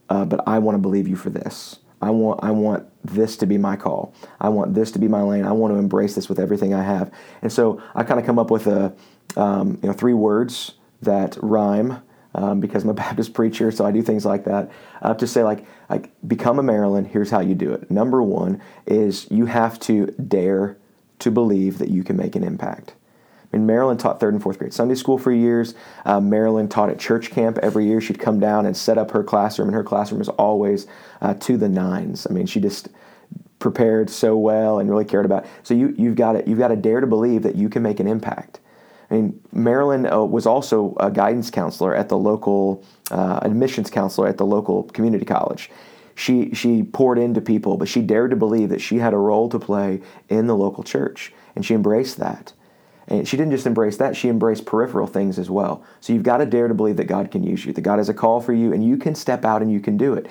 uh, 0.09 0.25
but 0.25 0.47
I 0.47 0.59
want 0.59 0.77
to 0.77 0.81
believe 0.81 1.09
you 1.09 1.17
for 1.17 1.31
this. 1.31 1.79
I 2.01 2.11
want 2.11 2.45
I 2.45 2.53
want 2.53 2.87
this 3.05 3.37
to 3.39 3.47
be 3.47 3.59
my 3.59 3.77
call. 3.77 4.15
I 4.41 4.49
want 4.51 4.75
this 4.75 4.93
to 4.93 4.99
be 4.99 5.09
my 5.09 5.23
lane. 5.23 5.45
I 5.45 5.53
want 5.53 5.75
to 5.75 5.79
embrace 5.79 6.15
this 6.15 6.29
with 6.29 6.39
everything 6.39 6.73
I 6.73 6.83
have. 6.83 7.13
And 7.43 7.53
so 7.53 7.83
I 7.95 8.05
kind 8.05 8.21
of 8.21 8.27
come 8.27 8.39
up 8.39 8.51
with 8.51 8.67
a 8.67 8.95
um, 9.37 9.79
you 9.83 9.89
know 9.89 9.93
three 9.93 10.15
words 10.15 10.75
that 11.03 11.37
rhyme 11.43 12.01
um, 12.35 12.61
because 12.61 12.85
I'm 12.85 12.91
a 12.91 12.95
Baptist 13.09 13.35
preacher, 13.35 13.71
so 13.71 13.85
I 13.85 13.91
do 13.91 14.03
things 14.03 14.25
like 14.25 14.45
that. 14.45 14.71
Uh, 15.03 15.15
to 15.15 15.27
say 15.27 15.43
like 15.43 15.67
like 15.91 16.13
become 16.27 16.59
a 16.59 16.63
Marilyn. 16.63 17.05
Here's 17.05 17.31
how 17.31 17.41
you 17.41 17.55
do 17.55 17.73
it. 17.73 17.91
Number 17.91 18.23
one 18.23 18.63
is 18.87 19.27
you 19.31 19.47
have 19.47 19.81
to 19.81 20.07
dare 20.07 20.77
to 21.19 21.31
believe 21.33 21.79
that 21.79 21.89
you 21.89 22.05
can 22.05 22.17
make 22.17 22.37
an 22.37 22.45
impact. 22.45 22.95
I 23.53 23.57
mean, 23.57 23.67
Marilyn 23.67 23.97
taught 23.97 24.21
third 24.21 24.35
and 24.35 24.43
fourth 24.43 24.59
grade 24.59 24.75
Sunday 24.75 24.95
school 24.95 25.17
for 25.17 25.33
years. 25.33 25.75
Uh, 26.05 26.21
Marilyn 26.21 26.69
taught 26.69 26.91
at 26.91 26.99
church 26.99 27.31
camp 27.31 27.59
every 27.59 27.87
year. 27.87 28.01
She'd 28.01 28.19
come 28.19 28.39
down 28.39 28.67
and 28.67 28.77
set 28.77 28.99
up 28.99 29.11
her 29.13 29.25
classroom, 29.25 29.69
and 29.69 29.75
her 29.75 29.85
classroom 29.85 30.19
was 30.19 30.29
always 30.31 30.87
uh, 31.23 31.35
to 31.35 31.57
the 31.57 31.69
nines. 31.69 32.27
I 32.29 32.33
mean, 32.33 32.47
she 32.47 32.61
just 32.61 32.89
prepared 33.59 34.11
so 34.11 34.37
well 34.37 34.79
and 34.79 34.91
really 34.91 35.05
cared 35.05 35.25
about. 35.25 35.45
It. 35.45 35.51
So 35.63 35.75
you 35.75 35.95
you've 35.97 36.17
got 36.17 36.33
to 36.33 36.49
you've 36.49 36.59
got 36.59 36.69
to 36.69 36.77
dare 36.77 37.01
to 37.01 37.07
believe 37.07 37.43
that 37.43 37.57
you 37.57 37.69
can 37.69 37.83
make 37.83 38.01
an 38.01 38.07
impact. 38.07 38.61
I 39.11 39.15
mean, 39.15 39.41
Marilyn 39.53 40.07
uh, 40.07 40.21
was 40.21 40.47
also 40.47 40.95
a 41.01 41.11
guidance 41.11 41.51
counselor 41.51 41.95
at 41.95 42.11
the 42.11 42.19
local 42.19 42.85
uh, 43.11 43.41
admissions 43.43 43.91
counselor 43.91 44.29
at 44.29 44.37
the 44.37 44.45
local 44.45 44.85
community 44.85 45.25
college. 45.25 45.71
She 46.15 46.53
she 46.53 46.83
poured 46.83 47.19
into 47.19 47.41
people, 47.41 47.77
but 47.77 47.89
she 47.89 48.03
dared 48.03 48.31
to 48.31 48.37
believe 48.37 48.69
that 48.69 48.81
she 48.81 48.99
had 48.99 49.15
a 49.15 49.19
role 49.19 49.49
to 49.49 49.59
play 49.59 50.03
in 50.29 50.47
the 50.47 50.57
local 50.57 50.85
church, 50.85 51.33
and 51.57 51.65
she 51.65 51.75
embraced 51.75 52.19
that. 52.19 52.53
And 53.09 53.27
she 53.27 53.37
didn't 53.37 53.53
just 53.53 53.67
embrace 53.67 53.97
that, 53.97 54.17
she 54.17 54.29
embraced 54.29 54.67
peripheral 54.67 55.07
things 55.07 55.39
as 55.39 55.49
well. 55.49 55.83
So 56.01 56.13
you've 56.13 56.23
got 56.23 56.37
to 56.39 56.47
dare 56.47 56.69
to 56.69 56.75
believe 56.75 56.99
that 56.99 57.05
God 57.05 57.31
can 57.31 57.43
use 57.43 57.65
you, 57.65 57.73
that 57.73 57.81
God 57.81 57.99
has 57.99 58.11
a 58.11 58.15
call 58.15 58.41
for 58.41 58.53
you, 58.53 58.73
and 58.73 58.87
you 58.87 58.99
can 58.99 59.15
step 59.15 59.45
out 59.45 59.63
and 59.63 59.73
you 59.73 59.81
can 59.81 59.97
do 59.97 60.15
it. 60.15 60.27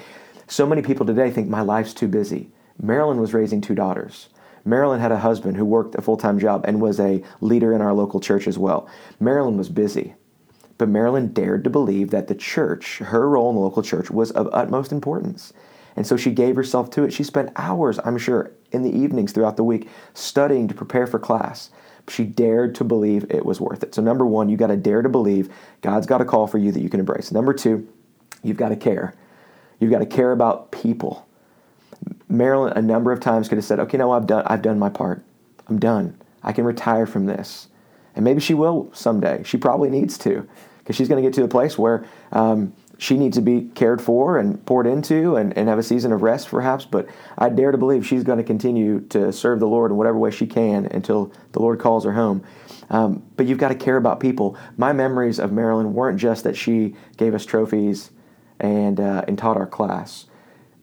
So 0.47 0.65
many 0.65 0.81
people 0.81 1.05
today 1.05 1.31
think 1.31 1.49
my 1.49 1.61
life's 1.61 1.93
too 1.93 2.07
busy. 2.07 2.49
Marilyn 2.79 3.19
was 3.19 3.33
raising 3.33 3.61
two 3.61 3.75
daughters. 3.75 4.29
Marilyn 4.63 4.99
had 4.99 5.11
a 5.11 5.19
husband 5.19 5.57
who 5.57 5.65
worked 5.65 5.95
a 5.95 6.01
full 6.01 6.17
time 6.17 6.37
job 6.39 6.63
and 6.67 6.79
was 6.79 6.99
a 6.99 7.23
leader 7.41 7.73
in 7.73 7.81
our 7.81 7.93
local 7.93 8.19
church 8.19 8.47
as 8.47 8.57
well. 8.57 8.87
Marilyn 9.19 9.57
was 9.57 9.69
busy, 9.69 10.13
but 10.77 10.89
Marilyn 10.89 11.33
dared 11.33 11.63
to 11.63 11.69
believe 11.69 12.11
that 12.11 12.27
the 12.27 12.35
church, 12.35 12.99
her 12.99 13.27
role 13.27 13.49
in 13.49 13.55
the 13.55 13.61
local 13.61 13.81
church, 13.81 14.11
was 14.11 14.31
of 14.31 14.49
utmost 14.53 14.91
importance. 14.91 15.51
And 15.95 16.05
so 16.05 16.15
she 16.15 16.31
gave 16.31 16.55
herself 16.55 16.91
to 16.91 17.03
it. 17.03 17.11
She 17.11 17.23
spent 17.23 17.51
hours, 17.55 17.99
I'm 18.05 18.19
sure, 18.19 18.51
in 18.71 18.83
the 18.83 18.95
evenings 18.95 19.31
throughout 19.31 19.57
the 19.57 19.63
week 19.63 19.89
studying 20.13 20.67
to 20.67 20.75
prepare 20.75 21.07
for 21.07 21.17
class. 21.17 21.71
She 22.09 22.23
dared 22.23 22.75
to 22.75 22.83
believe 22.83 23.25
it 23.29 23.45
was 23.45 23.59
worth 23.59 23.83
it. 23.83 23.93
So, 23.93 24.01
number 24.01 24.25
one, 24.25 24.49
you 24.49 24.57
got 24.57 24.67
to 24.67 24.77
dare 24.77 25.01
to 25.01 25.09
believe 25.09 25.53
God's 25.81 26.07
got 26.07 26.21
a 26.21 26.25
call 26.25 26.47
for 26.47 26.57
you 26.57 26.71
that 26.71 26.81
you 26.81 26.89
can 26.89 26.99
embrace. 26.99 27.31
Number 27.31 27.53
two, 27.53 27.87
you've 28.43 28.57
got 28.57 28.69
to 28.69 28.75
care. 28.75 29.13
You've 29.79 29.91
got 29.91 29.99
to 29.99 30.05
care 30.05 30.31
about 30.31 30.71
people. 30.71 31.27
Marilyn 32.29 32.73
a 32.77 32.81
number 32.81 33.11
of 33.11 33.19
times 33.19 33.49
could 33.49 33.57
have 33.57 33.65
said, 33.65 33.79
"Okay, 33.79 33.97
no, 33.97 34.11
I've 34.11 34.27
done 34.27 34.43
I've 34.47 34.61
done 34.61 34.79
my 34.79 34.89
part. 34.89 35.23
I'm 35.67 35.79
done. 35.79 36.17
I 36.43 36.53
can 36.53 36.65
retire 36.65 37.05
from 37.05 37.25
this." 37.25 37.67
And 38.15 38.23
maybe 38.23 38.39
she 38.39 38.53
will 38.53 38.89
someday. 38.93 39.43
She 39.43 39.57
probably 39.57 39.89
needs 39.89 40.17
to, 40.19 40.47
because 40.79 40.95
she's 40.95 41.07
going 41.07 41.21
to 41.21 41.27
get 41.27 41.35
to 41.35 41.41
the 41.41 41.47
place 41.47 41.77
where 41.77 42.05
um, 42.31 42.73
she 42.97 43.15
needs 43.17 43.37
to 43.37 43.41
be 43.41 43.69
cared 43.75 44.01
for 44.01 44.37
and 44.37 44.63
poured 44.65 44.87
into 44.87 45.35
and, 45.35 45.55
and 45.57 45.69
have 45.69 45.77
a 45.77 45.83
season 45.83 46.11
of 46.11 46.21
rest, 46.23 46.49
perhaps. 46.49 46.85
But 46.85 47.07
I 47.37 47.49
dare 47.49 47.71
to 47.71 47.77
believe 47.77 48.05
she's 48.05 48.23
going 48.23 48.39
to 48.39 48.43
continue 48.43 49.01
to 49.09 49.31
serve 49.31 49.59
the 49.59 49.67
Lord 49.67 49.91
in 49.91 49.97
whatever 49.97 50.17
way 50.17 50.31
she 50.31 50.47
can 50.47 50.85
until 50.87 51.31
the 51.51 51.59
Lord 51.59 51.79
calls 51.79 52.05
her 52.05 52.13
home. 52.13 52.43
Um, 52.89 53.23
but 53.35 53.45
you've 53.45 53.57
got 53.57 53.69
to 53.69 53.75
care 53.75 53.97
about 53.97 54.19
people. 54.19 54.57
My 54.77 54.93
memories 54.93 55.39
of 55.39 55.51
Marilyn 55.51 55.93
weren't 55.93 56.19
just 56.19 56.43
that 56.43 56.55
she 56.55 56.95
gave 57.17 57.35
us 57.35 57.45
trophies 57.45 58.11
and 58.59 58.99
uh, 58.99 59.23
and 59.27 59.37
taught 59.37 59.57
our 59.57 59.67
class. 59.67 60.25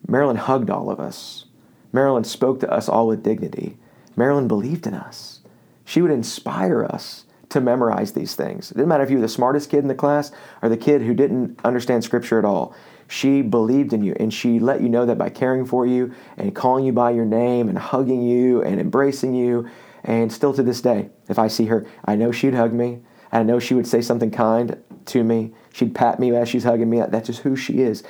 Marilyn 0.07 0.37
hugged 0.37 0.71
all 0.71 0.91
of 0.91 1.01
us. 1.01 1.47
Marilyn 1.93 2.25
spoke 2.25 2.61
to 2.61 2.71
us 2.71 2.89
all 2.89 3.07
with 3.07 3.23
dignity. 3.23 3.79
Marilyn 4.17 4.49
believed 4.49 4.87
in 4.87 4.95
us. 4.95 5.41
She 5.85 6.03
would 6.03 6.11
inspire 6.11 6.85
us 6.85 7.25
to 7.55 7.61
memorize 7.61 8.13
these 8.13 8.35
things. 8.35 8.71
It 8.71 8.75
didn't 8.75 8.89
matter 8.89 9.05
if 9.05 9.11
you 9.11 9.17
were 9.17 9.23
the 9.23 9.29
smartest 9.29 9.71
kid 9.71 9.79
in 9.79 9.89
the 9.89 9.95
class 9.95 10.31
or 10.61 10.69
the 10.69 10.77
kid 10.77 11.03
who 11.03 11.15
didn't 11.15 11.61
understand 11.65 12.05
scripture 12.05 12.39
at 12.39 12.45
all. 12.45 12.75
She 13.09 13.43
believed 13.43 13.93
in 13.93 14.03
you 14.03 14.15
and 14.19 14.35
she 14.35 14.59
let 14.59 14.81
you 14.81 14.89
know 14.89 15.07
that 15.07 15.19
by 15.19 15.31
caring 15.31 15.65
for 15.65 15.87
you 15.87 16.13
and 16.37 16.55
calling 16.55 16.85
you 16.85 16.93
by 16.93 17.13
your 17.13 17.25
name 17.25 17.69
and 17.69 17.79
hugging 17.79 18.23
you 18.23 18.63
and 18.63 18.81
embracing 18.81 19.35
you. 19.35 19.69
And 20.03 20.33
still 20.33 20.53
to 20.53 20.63
this 20.63 20.81
day, 20.81 21.11
if 21.29 21.39
I 21.39 21.49
see 21.49 21.67
her, 21.67 21.87
I 22.05 22.17
know 22.17 22.33
she'd 22.33 22.55
hug 22.55 22.73
me. 22.73 23.01
I 23.31 23.43
know 23.43 23.59
she 23.59 23.75
would 23.75 23.87
say 23.87 24.01
something 24.01 24.31
kind 24.31 24.83
to 25.07 25.23
me. 25.23 25.53
She'd 25.73 25.95
pat 25.95 26.19
me 26.19 26.35
as 26.35 26.49
she's 26.49 26.65
hugging 26.65 26.91
me. 26.91 27.01
That's 27.09 27.27
just 27.27 27.43
who 27.43 27.57
she 27.57 27.81
is 27.81 28.03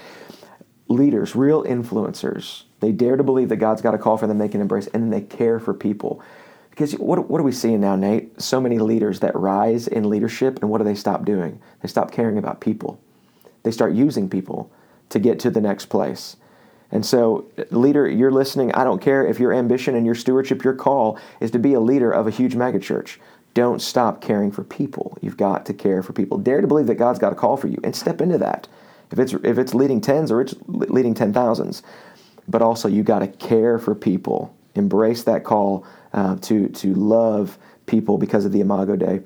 leaders, 0.88 1.34
real 1.34 1.64
influencers, 1.64 2.64
they 2.80 2.92
dare 2.92 3.16
to 3.16 3.22
believe 3.22 3.48
that 3.48 3.56
God's 3.56 3.82
got 3.82 3.94
a 3.94 3.98
call 3.98 4.16
for 4.16 4.26
them 4.26 4.38
they 4.38 4.48
can 4.48 4.60
embrace, 4.60 4.86
and 4.88 5.04
then 5.04 5.10
they 5.10 5.22
care 5.22 5.58
for 5.58 5.72
people. 5.72 6.22
Because 6.74 6.94
what, 6.94 7.30
what 7.30 7.40
are 7.40 7.44
we 7.44 7.52
seeing 7.52 7.80
now, 7.80 7.94
Nate? 7.94 8.40
So 8.42 8.60
many 8.60 8.80
leaders 8.80 9.20
that 9.20 9.36
rise 9.36 9.86
in 9.86 10.10
leadership, 10.10 10.60
and 10.60 10.68
what 10.68 10.78
do 10.78 10.84
they 10.84 10.96
stop 10.96 11.24
doing? 11.24 11.60
They 11.80 11.88
stop 11.88 12.10
caring 12.10 12.36
about 12.36 12.60
people. 12.60 12.98
They 13.62 13.70
start 13.70 13.94
using 13.94 14.28
people 14.28 14.72
to 15.10 15.20
get 15.20 15.38
to 15.40 15.50
the 15.50 15.60
next 15.60 15.86
place. 15.86 16.34
And 16.90 17.06
so, 17.06 17.44
leader, 17.70 18.08
you're 18.08 18.32
listening. 18.32 18.72
I 18.72 18.82
don't 18.82 19.00
care 19.00 19.24
if 19.24 19.38
your 19.38 19.52
ambition 19.52 19.94
and 19.94 20.04
your 20.04 20.16
stewardship, 20.16 20.64
your 20.64 20.74
call 20.74 21.16
is 21.38 21.52
to 21.52 21.60
be 21.60 21.74
a 21.74 21.80
leader 21.80 22.10
of 22.10 22.26
a 22.26 22.32
huge 22.32 22.56
megachurch. 22.56 23.18
Don't 23.54 23.80
stop 23.80 24.20
caring 24.20 24.50
for 24.50 24.64
people. 24.64 25.16
You've 25.20 25.36
got 25.36 25.64
to 25.66 25.74
care 25.74 26.02
for 26.02 26.12
people. 26.12 26.38
Dare 26.38 26.60
to 26.60 26.66
believe 26.66 26.88
that 26.88 26.96
God's 26.96 27.20
got 27.20 27.32
a 27.32 27.36
call 27.36 27.56
for 27.56 27.68
you 27.68 27.78
and 27.84 27.94
step 27.94 28.20
into 28.20 28.38
that 28.38 28.66
if 29.12 29.20
it's 29.20 29.32
if 29.32 29.58
it's 29.58 29.74
leading 29.74 30.00
tens 30.00 30.32
or 30.32 30.40
it's 30.40 30.56
leading 30.66 31.14
ten 31.14 31.32
thousands. 31.32 31.84
But 32.48 32.62
also, 32.62 32.88
you 32.88 33.04
got 33.04 33.20
to 33.20 33.28
care 33.28 33.78
for 33.78 33.94
people. 33.94 34.52
Embrace 34.74 35.22
that 35.22 35.44
call 35.44 35.86
uh, 36.14 36.36
to 36.36 36.68
to 36.68 36.94
love 36.94 37.58
people 37.86 38.16
because 38.16 38.44
of 38.44 38.52
the 38.52 38.60
Imago 38.60 38.96
Dei. 38.96 39.20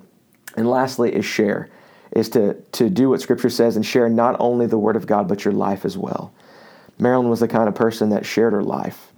And 0.57 0.68
lastly, 0.68 1.14
is 1.14 1.25
share, 1.25 1.68
is 2.12 2.28
to 2.30 2.54
to 2.73 2.90
do 2.90 3.11
what 3.11 3.21
Scripture 3.21 3.50
says 3.50 3.76
and 3.76 3.87
share 3.87 4.09
not 4.09 4.37
only 4.40 4.66
the 4.66 4.78
Word 4.78 4.97
of 4.97 5.07
God 5.07 5.28
but 5.28 5.45
your 5.45 5.54
life 5.54 5.85
as 5.85 5.97
well. 5.97 6.33
Marilyn 6.99 7.28
was 7.28 7.40
the 7.40 7.47
kind 7.47 7.68
of 7.68 7.75
person 7.75 8.09
that 8.11 8.26
shared 8.26 8.52
her 8.52 8.62
life, 8.62 9.12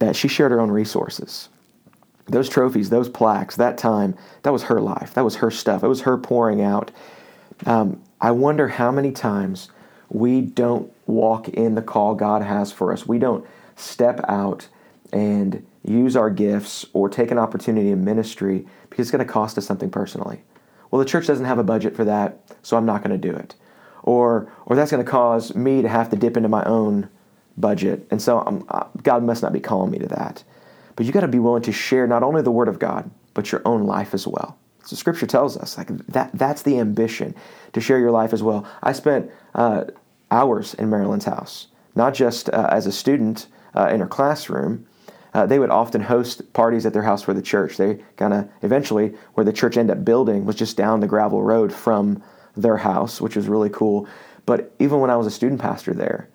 that 0.00 0.16
she 0.16 0.26
shared 0.26 0.50
her 0.50 0.60
own 0.60 0.70
resources. 0.70 1.48
Those 2.26 2.48
trophies, 2.48 2.90
those 2.90 3.08
plaques, 3.08 3.56
that 3.56 3.78
time, 3.78 4.16
that 4.42 4.52
was 4.52 4.64
her 4.64 4.80
life. 4.80 5.14
That 5.14 5.24
was 5.24 5.36
her 5.36 5.50
stuff. 5.50 5.84
It 5.84 5.88
was 5.88 6.02
her 6.02 6.18
pouring 6.18 6.60
out. 6.60 6.90
Um, 7.66 8.02
I 8.20 8.32
wonder 8.32 8.68
how 8.68 8.90
many 8.90 9.12
times 9.12 9.70
we 10.10 10.40
don't 10.40 10.92
walk 11.06 11.48
in 11.48 11.74
the 11.74 11.82
call 11.82 12.14
God 12.14 12.42
has 12.42 12.72
for 12.72 12.92
us. 12.92 13.06
We 13.06 13.18
don't 13.18 13.46
step 13.76 14.20
out 14.28 14.68
and 15.12 15.64
use 15.88 16.16
our 16.16 16.30
gifts 16.30 16.86
or 16.92 17.08
take 17.08 17.30
an 17.30 17.38
opportunity 17.38 17.90
in 17.90 18.04
ministry 18.04 18.66
because 18.90 19.06
it's 19.06 19.10
going 19.10 19.26
to 19.26 19.32
cost 19.32 19.56
us 19.58 19.66
something 19.66 19.90
personally. 19.90 20.42
Well, 20.90 20.98
the 20.98 21.04
church 21.04 21.26
doesn't 21.26 21.44
have 21.44 21.58
a 21.58 21.64
budget 21.64 21.96
for 21.96 22.04
that, 22.04 22.40
so 22.62 22.76
I'm 22.76 22.86
not 22.86 23.02
going 23.02 23.18
to 23.18 23.28
do 23.28 23.34
it. 23.34 23.54
Or, 24.02 24.50
or 24.66 24.76
that's 24.76 24.90
going 24.90 25.04
to 25.04 25.10
cause 25.10 25.54
me 25.54 25.82
to 25.82 25.88
have 25.88 26.10
to 26.10 26.16
dip 26.16 26.36
into 26.36 26.48
my 26.48 26.64
own 26.64 27.08
budget. 27.56 28.06
And 28.10 28.22
so 28.22 28.40
I'm, 28.40 28.64
uh, 28.68 28.86
God 29.02 29.22
must 29.22 29.42
not 29.42 29.52
be 29.52 29.60
calling 29.60 29.90
me 29.90 29.98
to 29.98 30.08
that. 30.08 30.44
But 30.96 31.06
you 31.06 31.12
got 31.12 31.20
to 31.20 31.28
be 31.28 31.38
willing 31.38 31.62
to 31.62 31.72
share 31.72 32.06
not 32.06 32.22
only 32.22 32.42
the 32.42 32.50
Word 32.50 32.68
of 32.68 32.78
God, 32.78 33.10
but 33.34 33.52
your 33.52 33.62
own 33.64 33.84
life 33.84 34.14
as 34.14 34.26
well. 34.26 34.58
So 34.84 34.96
Scripture 34.96 35.26
tells 35.26 35.56
us 35.56 35.76
like 35.76 35.88
that. 36.08 36.30
That's 36.32 36.62
the 36.62 36.78
ambition 36.78 37.34
to 37.72 37.80
share 37.80 37.98
your 37.98 38.10
life 38.10 38.32
as 38.32 38.42
well. 38.42 38.66
I 38.82 38.92
spent 38.92 39.30
uh, 39.54 39.84
hours 40.30 40.74
in 40.74 40.88
Marilyn's 40.88 41.26
house, 41.26 41.68
not 41.94 42.14
just 42.14 42.48
uh, 42.50 42.68
as 42.70 42.86
a 42.86 42.92
student 42.92 43.46
uh, 43.76 43.88
in 43.92 44.00
her 44.00 44.06
classroom. 44.06 44.87
Uh, 45.34 45.46
they 45.46 45.58
would 45.58 45.70
often 45.70 46.00
host 46.00 46.52
parties 46.52 46.86
at 46.86 46.92
their 46.92 47.02
house 47.02 47.22
for 47.22 47.34
the 47.34 47.42
church. 47.42 47.76
They 47.76 47.96
kind 48.16 48.32
of 48.32 48.48
eventually, 48.62 49.14
where 49.34 49.44
the 49.44 49.52
church 49.52 49.76
ended 49.76 49.98
up 49.98 50.04
building, 50.04 50.44
was 50.44 50.56
just 50.56 50.76
down 50.76 51.00
the 51.00 51.06
gravel 51.06 51.42
road 51.42 51.72
from 51.72 52.22
their 52.56 52.76
house, 52.76 53.20
which 53.20 53.36
was 53.36 53.48
really 53.48 53.70
cool. 53.70 54.08
But 54.46 54.74
even 54.78 55.00
when 55.00 55.10
I 55.10 55.16
was 55.16 55.26
a 55.26 55.30
student 55.30 55.60
pastor 55.60 55.92
there, 55.92 56.28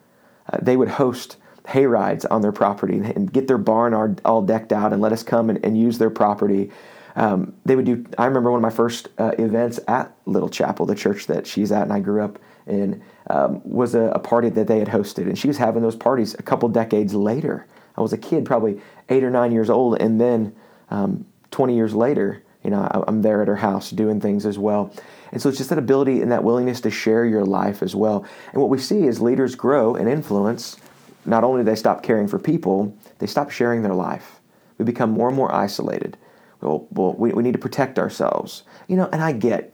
uh, 0.52 0.58
they 0.62 0.78
would 0.78 0.90
host 0.90 1.38
hay 1.68 1.86
rides 1.86 2.26
on 2.26 2.42
their 2.42 2.52
property 2.52 2.98
and 2.98 3.32
get 3.32 3.48
their 3.48 3.58
barn 3.58 4.20
all 4.26 4.42
decked 4.42 4.74
out 4.74 4.92
and 4.92 5.02
let 5.02 5.14
us 5.14 5.24
come 5.24 5.50
and, 5.50 5.64
and 5.66 5.80
use 5.80 5.98
their 5.98 6.10
property 6.10 6.70
um, 7.16 7.54
they 7.66 7.76
would 7.76 7.86
do. 7.86 8.06
I 8.18 8.26
remember 8.26 8.52
one 8.52 8.60
of 8.60 8.62
my 8.62 8.76
first 8.76 9.10
uh, 9.18 9.32
events 9.38 9.80
at 9.88 10.16
Little 10.26 10.50
Chapel, 10.50 10.86
the 10.86 10.96
church 10.96 11.28
that 11.28 11.46
she's 11.46 11.72
at, 11.72 11.84
and 11.84 11.94
I 11.94 12.00
grew 12.00 12.24
up 12.24 12.40
in, 12.66 13.04
um, 13.30 13.62
was 13.64 13.94
a, 13.94 14.04
a, 14.12 14.20
party 14.20 14.50
that 14.50 14.68
they 14.68 14.80
had 14.80 14.88
hosted, 14.88 15.28
and 15.28 15.38
she 15.38 15.48
was 15.48 15.58
having 15.58 15.82
those 15.82 15.96
parties 15.96 16.34
a 16.36 16.44
couple 16.44 16.70
decades 16.70 17.14
later. 17.14 17.68
I 17.96 18.02
was 18.02 18.14
a 18.14 18.18
kid, 18.18 18.46
probably 18.46 18.80
eight 19.10 19.24
or 19.24 19.30
nine 19.30 19.52
years 19.52 19.70
old, 19.70 20.00
and 20.00 20.20
then 20.20 20.56
um, 20.90 21.26
20 21.52 21.76
years 21.76 21.94
later, 21.94 22.44
you 22.64 22.70
know, 22.70 22.88
I'm 23.08 23.22
there 23.22 23.42
at 23.42 23.48
her 23.48 23.58
house 23.58 23.92
doing 23.92 24.22
things 24.22 24.46
as 24.46 24.58
well. 24.58 24.94
And 25.32 25.42
so 25.42 25.50
it's 25.50 25.58
just 25.58 25.70
that 25.70 25.80
ability 25.80 26.22
and 26.22 26.32
that 26.32 26.44
willingness 26.44 26.80
to 26.82 26.92
share 26.92 27.26
your 27.26 27.44
life 27.44 27.84
as 27.84 27.96
well. 27.96 28.26
And 28.54 28.62
what 28.62 28.70
we 28.70 28.78
see 28.78 29.06
is 29.06 29.20
leaders 29.20 29.56
grow 29.56 29.96
and 29.96 30.08
influence. 30.08 30.78
Not 31.26 31.44
only 31.44 31.62
do 31.62 31.66
they 31.66 31.76
stop 31.76 32.04
caring 32.04 32.28
for 32.28 32.40
people, 32.40 32.96
they 33.20 33.28
stop 33.28 33.52
sharing 33.52 33.82
their 33.82 33.94
life. 33.94 34.40
We 34.78 34.86
become 34.86 35.12
more 35.12 35.28
and 35.28 35.36
more 35.36 35.54
isolated 35.54 36.18
well, 36.64 36.88
well 36.92 37.14
we, 37.14 37.32
we 37.32 37.44
need 37.44 37.54
to 37.54 37.60
protect 37.60 38.00
ourselves. 38.00 38.64
You 38.88 38.98
know, 38.98 39.10
and 39.12 39.22
I 39.22 39.32
get 39.32 39.73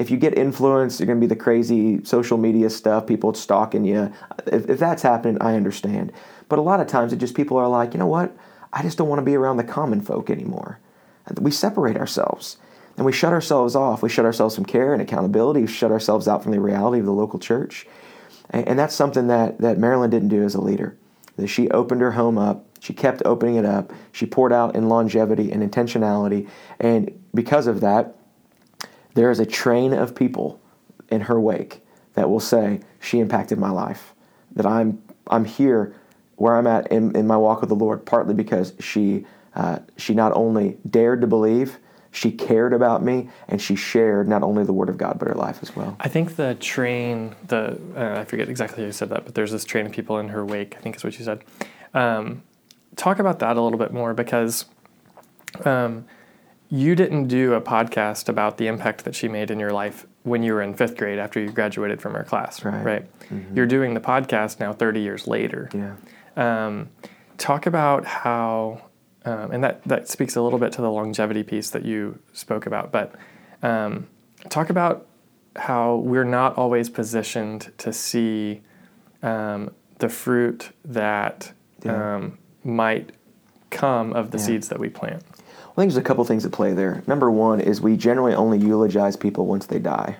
if 0.00 0.10
you 0.10 0.16
get 0.16 0.36
influenced, 0.38 0.98
you're 0.98 1.06
going 1.06 1.20
to 1.20 1.26
be 1.26 1.28
the 1.28 1.36
crazy 1.36 2.02
social 2.04 2.38
media 2.38 2.70
stuff, 2.70 3.06
people 3.06 3.34
stalking 3.34 3.84
you. 3.84 4.10
If, 4.46 4.70
if 4.70 4.78
that's 4.78 5.02
happening, 5.02 5.36
I 5.42 5.56
understand. 5.56 6.12
But 6.48 6.58
a 6.58 6.62
lot 6.62 6.80
of 6.80 6.86
times, 6.86 7.12
it 7.12 7.18
just 7.18 7.34
people 7.34 7.58
are 7.58 7.68
like, 7.68 7.92
you 7.92 7.98
know 8.00 8.06
what? 8.06 8.34
I 8.72 8.82
just 8.82 8.96
don't 8.96 9.08
want 9.08 9.18
to 9.18 9.24
be 9.24 9.36
around 9.36 9.58
the 9.58 9.64
common 9.64 10.00
folk 10.00 10.30
anymore. 10.30 10.80
We 11.38 11.50
separate 11.50 11.98
ourselves 11.98 12.56
and 12.96 13.04
we 13.04 13.12
shut 13.12 13.34
ourselves 13.34 13.76
off. 13.76 14.02
We 14.02 14.08
shut 14.08 14.24
ourselves 14.24 14.54
from 14.54 14.64
care 14.64 14.94
and 14.94 15.02
accountability. 15.02 15.60
We 15.60 15.66
shut 15.66 15.92
ourselves 15.92 16.26
out 16.26 16.42
from 16.42 16.52
the 16.52 16.60
reality 16.60 17.00
of 17.00 17.06
the 17.06 17.12
local 17.12 17.38
church. 17.38 17.86
And, 18.48 18.66
and 18.68 18.78
that's 18.78 18.94
something 18.94 19.26
that, 19.26 19.58
that 19.58 19.78
Marilyn 19.78 20.10
didn't 20.10 20.28
do 20.28 20.42
as 20.42 20.54
a 20.54 20.60
leader. 20.62 20.96
That 21.36 21.48
she 21.48 21.68
opened 21.70 22.00
her 22.00 22.12
home 22.12 22.38
up 22.38 22.64
She 22.80 22.94
kept 22.94 23.22
opening 23.26 23.56
it 23.56 23.66
up. 23.66 23.92
She 24.12 24.24
poured 24.24 24.52
out 24.52 24.74
in 24.74 24.88
longevity 24.88 25.52
and 25.52 25.62
intentionality. 25.62 26.48
And 26.80 27.22
because 27.34 27.66
of 27.66 27.80
that, 27.82 28.16
there 29.14 29.30
is 29.30 29.40
a 29.40 29.46
train 29.46 29.92
of 29.92 30.14
people 30.14 30.60
in 31.10 31.22
her 31.22 31.40
wake 31.40 31.82
that 32.14 32.30
will 32.30 32.40
say, 32.40 32.80
She 33.00 33.18
impacted 33.20 33.58
my 33.58 33.70
life. 33.70 34.14
That 34.52 34.66
I'm, 34.66 35.02
I'm 35.28 35.44
here 35.44 35.94
where 36.36 36.56
I'm 36.56 36.66
at 36.66 36.90
in, 36.90 37.14
in 37.16 37.26
my 37.26 37.36
walk 37.36 37.60
with 37.60 37.68
the 37.68 37.76
Lord, 37.76 38.04
partly 38.06 38.34
because 38.34 38.72
she, 38.80 39.26
uh, 39.54 39.80
she 39.96 40.14
not 40.14 40.32
only 40.32 40.78
dared 40.88 41.20
to 41.20 41.26
believe, 41.26 41.78
she 42.12 42.32
cared 42.32 42.72
about 42.72 43.04
me, 43.04 43.28
and 43.46 43.62
she 43.62 43.76
shared 43.76 44.26
not 44.26 44.42
only 44.42 44.64
the 44.64 44.72
Word 44.72 44.88
of 44.88 44.96
God, 44.96 45.18
but 45.18 45.28
her 45.28 45.34
life 45.34 45.60
as 45.62 45.76
well. 45.76 45.96
I 46.00 46.08
think 46.08 46.36
the 46.36 46.56
train, 46.56 47.36
the 47.46 47.78
uh, 47.94 48.20
I 48.20 48.24
forget 48.24 48.48
exactly 48.48 48.84
you 48.84 48.92
said 48.92 49.10
that, 49.10 49.24
but 49.24 49.34
there's 49.34 49.52
this 49.52 49.64
train 49.64 49.86
of 49.86 49.92
people 49.92 50.18
in 50.18 50.28
her 50.28 50.44
wake, 50.44 50.76
I 50.76 50.80
think 50.80 50.96
is 50.96 51.04
what 51.04 51.18
you 51.18 51.24
said. 51.24 51.44
Um, 51.94 52.42
talk 52.96 53.18
about 53.18 53.38
that 53.40 53.56
a 53.56 53.60
little 53.60 53.78
bit 53.78 53.92
more 53.92 54.12
because 54.12 54.64
um, 55.64 56.06
you 56.70 56.94
didn't 56.94 57.26
do 57.26 57.54
a 57.54 57.60
podcast 57.60 58.28
about 58.28 58.56
the 58.56 58.68
impact 58.68 59.04
that 59.04 59.14
she 59.14 59.28
made 59.28 59.50
in 59.50 59.58
your 59.58 59.72
life 59.72 60.06
when 60.22 60.42
you 60.42 60.54
were 60.54 60.62
in 60.62 60.72
fifth 60.74 60.96
grade 60.96 61.18
after 61.18 61.40
you 61.40 61.50
graduated 61.50 62.00
from 62.00 62.14
her 62.14 62.22
class, 62.22 62.64
right? 62.64 62.84
right? 62.84 63.20
Mm-hmm. 63.28 63.56
You're 63.56 63.66
doing 63.66 63.94
the 63.94 64.00
podcast 64.00 64.60
now 64.60 64.72
30 64.72 65.00
years 65.00 65.26
later. 65.26 65.68
Yeah. 65.74 65.96
Um, 66.36 66.90
talk 67.38 67.66
about 67.66 68.04
how, 68.04 68.82
um, 69.24 69.50
and 69.50 69.64
that, 69.64 69.82
that 69.84 70.08
speaks 70.08 70.36
a 70.36 70.42
little 70.42 70.60
bit 70.60 70.72
to 70.72 70.82
the 70.82 70.90
longevity 70.90 71.42
piece 71.42 71.70
that 71.70 71.84
you 71.84 72.20
spoke 72.32 72.66
about, 72.66 72.92
but 72.92 73.14
um, 73.62 74.06
talk 74.48 74.70
about 74.70 75.08
how 75.56 75.96
we're 75.96 76.24
not 76.24 76.56
always 76.56 76.88
positioned 76.88 77.72
to 77.78 77.92
see 77.92 78.62
um, 79.24 79.70
the 79.98 80.08
fruit 80.08 80.70
that 80.84 81.52
yeah. 81.84 82.16
Um, 82.16 82.38
might 82.62 83.10
come 83.70 84.12
of 84.12 84.30
the 84.30 84.38
yeah. 84.38 84.44
seeds 84.44 84.68
that 84.68 84.78
we 84.78 84.88
plant. 84.88 85.22
I 85.80 85.82
think 85.82 85.92
there's 85.94 86.04
a 86.04 86.06
couple 86.06 86.24
things 86.26 86.44
at 86.44 86.52
play 86.52 86.74
there. 86.74 87.02
Number 87.06 87.30
one 87.30 87.58
is 87.58 87.80
we 87.80 87.96
generally 87.96 88.34
only 88.34 88.58
eulogize 88.58 89.16
people 89.16 89.46
once 89.46 89.64
they 89.64 89.78
die. 89.78 90.18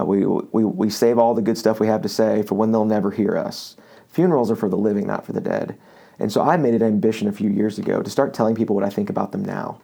Uh, 0.00 0.06
we, 0.06 0.24
we, 0.24 0.64
we 0.64 0.88
save 0.88 1.18
all 1.18 1.34
the 1.34 1.42
good 1.42 1.58
stuff 1.58 1.80
we 1.80 1.86
have 1.86 2.00
to 2.00 2.08
say 2.08 2.42
for 2.42 2.54
when 2.54 2.72
they'll 2.72 2.86
never 2.86 3.10
hear 3.10 3.36
us. 3.36 3.76
Funerals 4.08 4.50
are 4.50 4.56
for 4.56 4.70
the 4.70 4.78
living, 4.78 5.06
not 5.06 5.26
for 5.26 5.34
the 5.34 5.40
dead. 5.42 5.76
And 6.18 6.32
so 6.32 6.40
I 6.40 6.56
made 6.56 6.72
it 6.72 6.80
an 6.80 6.88
ambition 6.88 7.28
a 7.28 7.32
few 7.32 7.50
years 7.50 7.78
ago 7.78 8.00
to 8.00 8.08
start 8.08 8.32
telling 8.32 8.54
people 8.54 8.74
what 8.74 8.86
I 8.86 8.88
think 8.88 9.10
about 9.10 9.32
them 9.32 9.44
now. 9.44 9.82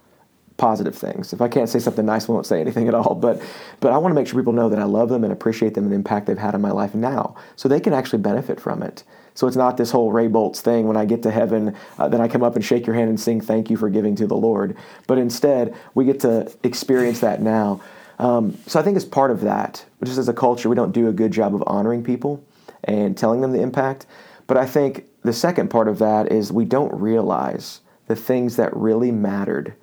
Positive 0.60 0.94
things. 0.94 1.32
If 1.32 1.40
I 1.40 1.48
can't 1.48 1.70
say 1.70 1.78
something 1.78 2.04
nice, 2.04 2.28
I 2.28 2.32
won't 2.32 2.44
say 2.44 2.60
anything 2.60 2.86
at 2.86 2.94
all. 2.94 3.14
But, 3.14 3.40
but 3.80 3.92
I 3.92 3.96
want 3.96 4.12
to 4.12 4.14
make 4.14 4.26
sure 4.26 4.38
people 4.38 4.52
know 4.52 4.68
that 4.68 4.78
I 4.78 4.84
love 4.84 5.08
them 5.08 5.24
and 5.24 5.32
appreciate 5.32 5.72
them 5.72 5.84
and 5.84 5.92
the 5.92 5.96
impact 5.96 6.26
they've 6.26 6.36
had 6.36 6.54
on 6.54 6.60
my 6.60 6.70
life 6.70 6.94
now 6.94 7.34
so 7.56 7.66
they 7.66 7.80
can 7.80 7.94
actually 7.94 8.18
benefit 8.18 8.60
from 8.60 8.82
it. 8.82 9.02
So 9.34 9.46
it's 9.46 9.56
not 9.56 9.78
this 9.78 9.90
whole 9.90 10.12
Ray 10.12 10.28
Boltz 10.28 10.58
thing 10.58 10.86
when 10.86 10.98
I 10.98 11.06
get 11.06 11.22
to 11.22 11.30
heaven, 11.30 11.74
uh, 11.98 12.08
then 12.08 12.20
I 12.20 12.28
come 12.28 12.42
up 12.42 12.56
and 12.56 12.64
shake 12.64 12.86
your 12.86 12.94
hand 12.94 13.08
and 13.08 13.18
sing 13.18 13.40
thank 13.40 13.70
you 13.70 13.78
for 13.78 13.88
giving 13.88 14.14
to 14.16 14.26
the 14.26 14.36
Lord. 14.36 14.76
But 15.06 15.16
instead, 15.16 15.74
we 15.94 16.04
get 16.04 16.20
to 16.20 16.52
experience 16.62 17.20
that 17.20 17.40
now. 17.40 17.80
Um, 18.18 18.58
so 18.66 18.78
I 18.78 18.82
think 18.82 18.98
as 18.98 19.06
part 19.06 19.30
of 19.30 19.40
that, 19.40 19.82
just 20.04 20.18
as 20.18 20.28
a 20.28 20.34
culture, 20.34 20.68
we 20.68 20.76
don't 20.76 20.92
do 20.92 21.08
a 21.08 21.12
good 21.12 21.32
job 21.32 21.54
of 21.54 21.64
honoring 21.66 22.04
people 22.04 22.44
and 22.84 23.16
telling 23.16 23.40
them 23.40 23.52
the 23.52 23.62
impact. 23.62 24.04
But 24.46 24.58
I 24.58 24.66
think 24.66 25.06
the 25.22 25.32
second 25.32 25.70
part 25.70 25.88
of 25.88 25.98
that 26.00 26.30
is 26.30 26.52
we 26.52 26.66
don't 26.66 26.92
realize 26.92 27.80
the 28.08 28.16
things 28.16 28.56
that 28.56 28.76
really 28.76 29.10
mattered 29.10 29.74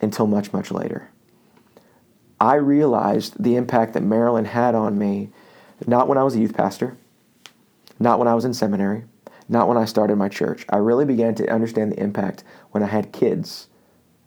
until 0.00 0.26
much, 0.26 0.52
much 0.52 0.70
later. 0.70 1.10
I 2.40 2.54
realized 2.54 3.42
the 3.42 3.56
impact 3.56 3.92
that 3.94 4.02
Marilyn 4.02 4.46
had 4.46 4.74
on 4.74 4.98
me, 4.98 5.28
not 5.86 6.08
when 6.08 6.16
I 6.16 6.24
was 6.24 6.34
a 6.34 6.40
youth 6.40 6.54
pastor, 6.54 6.96
not 7.98 8.18
when 8.18 8.28
I 8.28 8.34
was 8.34 8.46
in 8.46 8.54
seminary, 8.54 9.04
not 9.48 9.68
when 9.68 9.76
I 9.76 9.84
started 9.84 10.16
my 10.16 10.28
church. 10.28 10.64
I 10.70 10.78
really 10.78 11.04
began 11.04 11.34
to 11.34 11.52
understand 11.52 11.92
the 11.92 12.00
impact 12.00 12.44
when 12.70 12.82
I 12.82 12.86
had 12.86 13.12
kids 13.12 13.68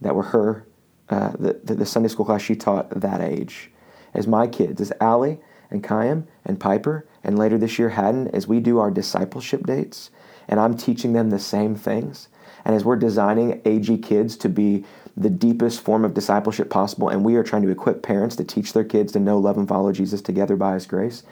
that 0.01 0.15
were 0.15 0.24
her, 0.24 0.68
uh, 1.10 1.32
the, 1.39 1.53
the, 1.74 1.86
Sunday 1.86 2.10
school 2.10 2.25
class 2.25 2.42
she 2.42 2.56
taught 2.56 2.89
that 2.89 3.22
age. 3.22 3.72
As 4.13 4.27
my 4.27 4.48
kids, 4.48 4.80
as 4.80 4.94
Allie 5.01 5.39
and 5.72 5.84
Kayam 5.84 6.27
and 6.46 6.60
Piper, 6.60 7.08
and 7.24 7.39
later 7.39 7.58
this 7.58 7.80
year 7.80 7.89
Haddon, 7.89 8.27
as 8.27 8.48
we 8.48 8.60
do 8.60 8.77
our 8.77 8.92
discipleship 8.92 9.65
dates, 9.65 10.12
and 10.48 10.59
I'm 10.59 10.77
teaching 10.77 11.14
them 11.14 11.29
the 11.29 11.40
same 11.40 11.74
things. 11.75 12.27
And 12.66 12.75
as 12.75 12.86
we're 12.86 12.96
designing 12.96 13.62
AG 13.66 13.98
kids 14.00 14.38
to 14.38 14.50
be 14.50 14.86
the 15.15 15.29
deepest 15.29 15.81
form 15.81 16.03
of 16.03 16.13
discipleship 16.13 16.69
possible, 16.69 17.09
and 17.09 17.23
we 17.23 17.35
are 17.35 17.43
trying 17.43 17.61
to 17.61 17.69
equip 17.69 18.01
parents 18.01 18.35
to 18.37 18.43
teach 18.43 18.73
their 18.73 18.83
kids 18.83 19.11
to 19.11 19.19
know, 19.19 19.37
love, 19.37 19.57
and 19.57 19.67
follow 19.67 19.91
Jesus 19.91 20.21
together 20.21 20.55
by 20.55 20.73
His 20.73 20.85
grace, 20.85 21.23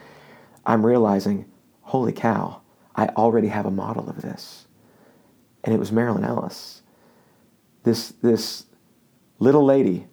I'm 0.66 0.86
realizing 0.86 1.46
holy 1.82 2.14
cow, 2.14 2.62
I 2.96 3.08
already 3.08 3.48
have 3.48 3.66
a 3.66 3.72
model 3.72 4.10
of 4.10 4.22
this. 4.22 4.68
And 5.64 5.74
it 5.74 5.78
was 5.80 5.92
Marilyn 5.92 6.24
Ellis. 6.24 6.82
This, 7.84 8.10
this 8.22 8.66
little 9.40 9.66
lady, 9.66 10.08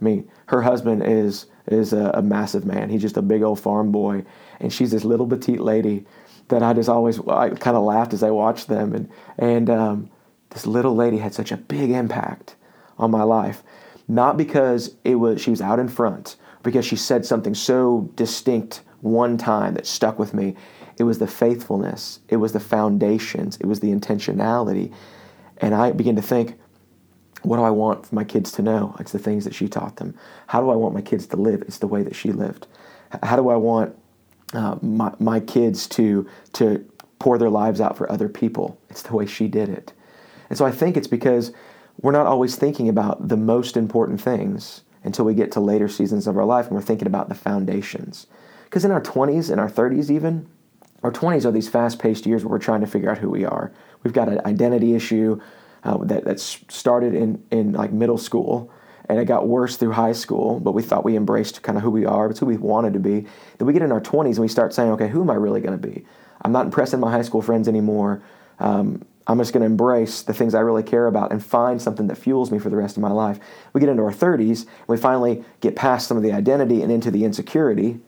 I 0.00 0.04
mean, 0.04 0.30
her 0.46 0.62
husband 0.62 1.02
is, 1.04 1.46
is 1.66 1.92
a, 1.92 2.10
a 2.14 2.22
massive 2.22 2.64
man. 2.64 2.90
He's 2.90 3.02
just 3.02 3.16
a 3.16 3.22
big 3.22 3.42
old 3.42 3.60
farm 3.60 3.90
boy. 3.90 4.24
And 4.60 4.72
she's 4.72 4.90
this 4.90 5.04
little 5.04 5.26
petite 5.26 5.60
lady 5.60 6.06
that 6.48 6.62
I 6.62 6.72
just 6.72 6.88
always 6.88 7.18
I 7.20 7.50
kind 7.50 7.76
of 7.76 7.82
laughed 7.84 8.12
as 8.12 8.22
I 8.22 8.30
watched 8.30 8.68
them. 8.68 8.94
And, 8.94 9.10
and 9.38 9.70
um, 9.70 10.10
this 10.50 10.66
little 10.66 10.94
lady 10.94 11.18
had 11.18 11.34
such 11.34 11.52
a 11.52 11.56
big 11.56 11.90
impact 11.90 12.56
on 12.98 13.10
my 13.10 13.22
life. 13.22 13.62
Not 14.06 14.36
because 14.36 14.94
it 15.04 15.16
was 15.16 15.40
she 15.40 15.50
was 15.50 15.60
out 15.60 15.78
in 15.78 15.88
front, 15.88 16.36
because 16.62 16.84
she 16.84 16.96
said 16.96 17.24
something 17.24 17.54
so 17.54 18.10
distinct 18.16 18.82
one 19.00 19.36
time 19.36 19.74
that 19.74 19.86
stuck 19.86 20.18
with 20.18 20.34
me. 20.34 20.56
It 20.98 21.04
was 21.04 21.18
the 21.18 21.26
faithfulness, 21.26 22.20
it 22.28 22.36
was 22.36 22.52
the 22.52 22.60
foundations, 22.60 23.56
it 23.58 23.66
was 23.66 23.80
the 23.80 23.92
intentionality. 23.92 24.92
And 25.58 25.74
I 25.74 25.92
began 25.92 26.16
to 26.16 26.22
think, 26.22 26.58
what 27.42 27.58
do 27.58 27.62
I 27.62 27.70
want 27.70 28.12
my 28.12 28.24
kids 28.24 28.52
to 28.52 28.62
know? 28.62 28.96
It's 28.98 29.12
the 29.12 29.18
things 29.18 29.44
that 29.44 29.54
she 29.54 29.68
taught 29.68 29.96
them. 29.96 30.14
How 30.46 30.60
do 30.60 30.70
I 30.70 30.74
want 30.74 30.94
my 30.94 31.02
kids 31.02 31.26
to 31.28 31.36
live? 31.36 31.62
It's 31.62 31.78
the 31.78 31.86
way 31.86 32.02
that 32.02 32.16
she 32.16 32.32
lived. 32.32 32.66
How 33.22 33.36
do 33.36 33.50
I 33.50 33.56
want 33.56 33.94
uh, 34.52 34.76
my, 34.82 35.12
my 35.18 35.40
kids 35.40 35.86
to, 35.88 36.28
to 36.54 36.84
pour 37.18 37.38
their 37.38 37.50
lives 37.50 37.80
out 37.80 37.96
for 37.96 38.10
other 38.10 38.28
people? 38.28 38.80
It's 38.88 39.02
the 39.02 39.14
way 39.14 39.26
she 39.26 39.46
did 39.48 39.68
it. 39.68 39.92
And 40.48 40.56
so 40.56 40.64
I 40.64 40.70
think 40.70 40.96
it's 40.96 41.06
because 41.06 41.52
we're 42.00 42.12
not 42.12 42.26
always 42.26 42.56
thinking 42.56 42.88
about 42.88 43.28
the 43.28 43.36
most 43.36 43.76
important 43.76 44.20
things 44.20 44.82
until 45.02 45.24
we 45.24 45.34
get 45.34 45.52
to 45.52 45.60
later 45.60 45.88
seasons 45.88 46.26
of 46.26 46.36
our 46.36 46.44
life 46.44 46.66
and 46.66 46.74
we're 46.74 46.82
thinking 46.82 47.06
about 47.06 47.28
the 47.28 47.34
foundations. 47.34 48.26
Because 48.64 48.84
in 48.84 48.90
our 48.90 49.00
20s, 49.00 49.52
in 49.52 49.58
our 49.58 49.70
30s, 49.70 50.10
even, 50.10 50.48
our 51.02 51.12
20s 51.12 51.44
are 51.44 51.52
these 51.52 51.68
fast 51.68 51.98
paced 51.98 52.26
years 52.26 52.44
where 52.44 52.50
we're 52.50 52.58
trying 52.58 52.80
to 52.80 52.86
figure 52.86 53.10
out 53.10 53.18
who 53.18 53.28
we 53.28 53.44
are. 53.44 53.70
We've 54.02 54.12
got 54.12 54.28
an 54.28 54.40
identity 54.44 54.94
issue 54.94 55.40
uh, 55.84 55.98
that, 55.98 56.24
that 56.24 56.40
started 56.40 57.14
in, 57.14 57.44
in 57.50 57.72
like 57.72 57.92
middle 57.92 58.18
school 58.18 58.70
and 59.08 59.18
it 59.18 59.26
got 59.26 59.46
worse 59.46 59.76
through 59.76 59.92
high 59.92 60.12
school, 60.12 60.60
but 60.60 60.72
we 60.72 60.82
thought 60.82 61.04
we 61.04 61.14
embraced 61.14 61.62
kind 61.62 61.76
of 61.76 61.84
who 61.84 61.90
we 61.90 62.06
are, 62.06 62.30
it's 62.30 62.40
who 62.40 62.46
we 62.46 62.56
wanted 62.56 62.94
to 62.94 62.98
be. 62.98 63.26
Then 63.58 63.66
we 63.66 63.74
get 63.74 63.82
in 63.82 63.92
our 63.92 64.00
20s 64.00 64.30
and 64.30 64.38
we 64.38 64.48
start 64.48 64.72
saying, 64.72 64.90
okay, 64.92 65.08
who 65.08 65.20
am 65.20 65.28
I 65.28 65.34
really 65.34 65.60
going 65.60 65.78
to 65.78 65.86
be? 65.86 66.06
I'm 66.42 66.52
not 66.52 66.64
impressing 66.64 67.00
my 67.00 67.10
high 67.10 67.22
school 67.22 67.42
friends 67.42 67.68
anymore. 67.68 68.22
Um, 68.58 69.04
I'm 69.26 69.38
just 69.38 69.52
going 69.52 69.62
to 69.62 69.66
embrace 69.66 70.22
the 70.22 70.34
things 70.34 70.54
I 70.54 70.60
really 70.60 70.82
care 70.82 71.06
about 71.06 71.32
and 71.32 71.44
find 71.44 71.80
something 71.80 72.08
that 72.08 72.16
fuels 72.16 72.50
me 72.50 72.58
for 72.58 72.68
the 72.68 72.76
rest 72.76 72.96
of 72.96 73.02
my 73.02 73.10
life. 73.10 73.40
We 73.72 73.80
get 73.80 73.88
into 73.88 74.02
our 74.02 74.12
30s 74.12 74.62
and 74.66 74.88
we 74.88 74.96
finally 74.96 75.44
get 75.60 75.76
past 75.76 76.08
some 76.08 76.16
of 76.16 76.22
the 76.22 76.32
identity 76.32 76.82
and 76.82 76.92
into 76.92 77.10
the 77.10 77.24
insecurity. 77.24 77.98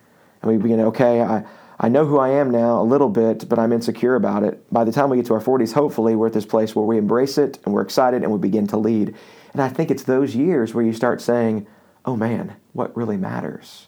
And 0.43 0.51
we 0.53 0.59
begin, 0.59 0.81
okay, 0.81 1.23
I, 1.23 1.45
I 1.79 1.89
know 1.89 2.05
who 2.05 2.19
I 2.19 2.31
am 2.31 2.51
now 2.51 2.81
a 2.81 2.85
little 2.85 3.09
bit, 3.09 3.49
but 3.49 3.59
I'm 3.59 3.73
insecure 3.73 4.15
about 4.15 4.43
it. 4.43 4.71
By 4.73 4.85
the 4.85 4.93
time 4.93 5.09
we 5.09 5.17
get 5.17 5.27
to 5.27 5.35
our 5.35 5.41
40s, 5.41 5.73
hopefully, 5.73 6.17
we're 6.17 6.29
at 6.29 6.33
this 6.33 6.47
place 6.47 6.75
where 6.75 6.85
we 6.85 6.99
embrace 6.99 7.39
it 7.39 7.59
and 7.65 7.75
we're 7.75 7.83
excited 7.83 8.23
and 8.23 8.33
we 8.33 8.39
begin 8.39 8.67
to 8.69 8.77
lead. 8.77 9.15
And 9.53 9.63
I 9.63 9.69
think 9.69 9.91
it's 9.91 10.03
those 10.03 10.35
years 10.35 10.75
where 10.75 10.85
you 10.85 10.93
start 10.93 11.21
saying, 11.21 11.67
oh 12.05 12.17
man, 12.17 12.57
what 12.73 12.97
really 12.97 13.17
matters? 13.17 13.87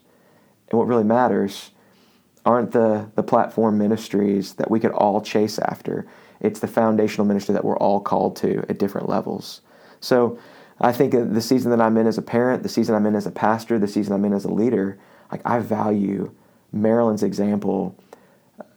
And 0.70 0.78
what 0.78 0.86
really 0.86 1.04
matters 1.04 1.70
aren't 2.44 2.72
the, 2.72 3.10
the 3.14 3.22
platform 3.22 3.78
ministries 3.78 4.54
that 4.54 4.70
we 4.70 4.80
could 4.80 4.92
all 4.92 5.20
chase 5.20 5.58
after. 5.58 6.06
It's 6.40 6.60
the 6.60 6.68
foundational 6.68 7.26
ministry 7.26 7.52
that 7.52 7.64
we're 7.64 7.78
all 7.78 8.00
called 8.00 8.36
to 8.36 8.64
at 8.68 8.78
different 8.78 9.08
levels. 9.08 9.60
So 10.00 10.38
I 10.80 10.92
think 10.92 11.12
the 11.12 11.40
season 11.40 11.70
that 11.70 11.80
I'm 11.80 11.96
in 11.96 12.06
as 12.06 12.18
a 12.18 12.22
parent, 12.22 12.62
the 12.62 12.68
season 12.68 12.94
I'm 12.94 13.06
in 13.06 13.16
as 13.16 13.26
a 13.26 13.30
pastor, 13.30 13.78
the 13.78 13.88
season 13.88 14.14
I'm 14.14 14.24
in 14.24 14.32
as 14.32 14.44
a 14.44 14.52
leader, 14.52 14.98
like 15.32 15.42
I 15.44 15.58
value 15.58 16.32
Marilyn's 16.72 17.22
example 17.22 17.98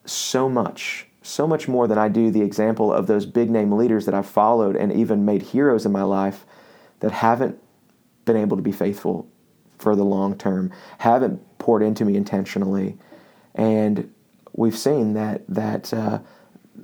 so 0.05 0.49
much, 0.49 1.07
so 1.21 1.45
much 1.45 1.67
more 1.67 1.87
than 1.87 1.97
I 1.97 2.07
do 2.07 2.31
the 2.31 2.41
example 2.41 2.91
of 2.91 3.05
those 3.05 3.25
big 3.25 3.49
name 3.49 3.71
leaders 3.73 4.05
that 4.05 4.15
I've 4.15 4.25
followed 4.25 4.75
and 4.75 4.91
even 4.91 5.25
made 5.25 5.43
heroes 5.43 5.85
in 5.85 5.91
my 5.91 6.01
life 6.01 6.45
that 7.01 7.11
haven't 7.11 7.59
been 8.25 8.37
able 8.37 8.57
to 8.57 8.63
be 8.63 8.71
faithful 8.71 9.27
for 9.77 9.95
the 9.95 10.03
long 10.03 10.37
term, 10.37 10.71
haven't 10.99 11.41
poured 11.57 11.83
into 11.83 12.05
me 12.05 12.15
intentionally, 12.15 12.97
and 13.55 14.11
we've 14.53 14.77
seen 14.77 15.13
that 15.13 15.43
that 15.47 15.93
uh, 15.93 16.19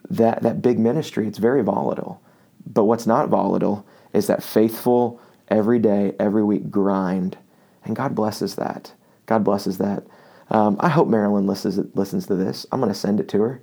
that 0.09 0.41
that 0.43 0.61
big 0.61 0.79
ministry 0.79 1.27
it's 1.27 1.37
very 1.37 1.63
volatile. 1.63 2.21
But 2.65 2.83
what's 2.85 3.07
not 3.07 3.29
volatile 3.29 3.85
is 4.13 4.27
that 4.27 4.43
faithful 4.43 5.19
every 5.47 5.79
day 5.79 6.13
every 6.19 6.43
week 6.43 6.69
grind. 6.69 7.37
And 7.83 7.95
god 7.95 8.15
blesses 8.15 8.55
that. 8.55 8.93
God 9.25 9.43
blesses 9.43 9.77
that. 9.77 10.03
Um, 10.49 10.77
i 10.79 10.89
hope 10.89 11.07
marilyn 11.07 11.47
listens, 11.47 11.79
listens 11.95 12.27
to 12.27 12.35
this. 12.35 12.65
I'm 12.71 12.79
going 12.79 12.91
to 12.91 12.97
send 12.97 13.19
it 13.19 13.27
to 13.29 13.41
her. 13.41 13.61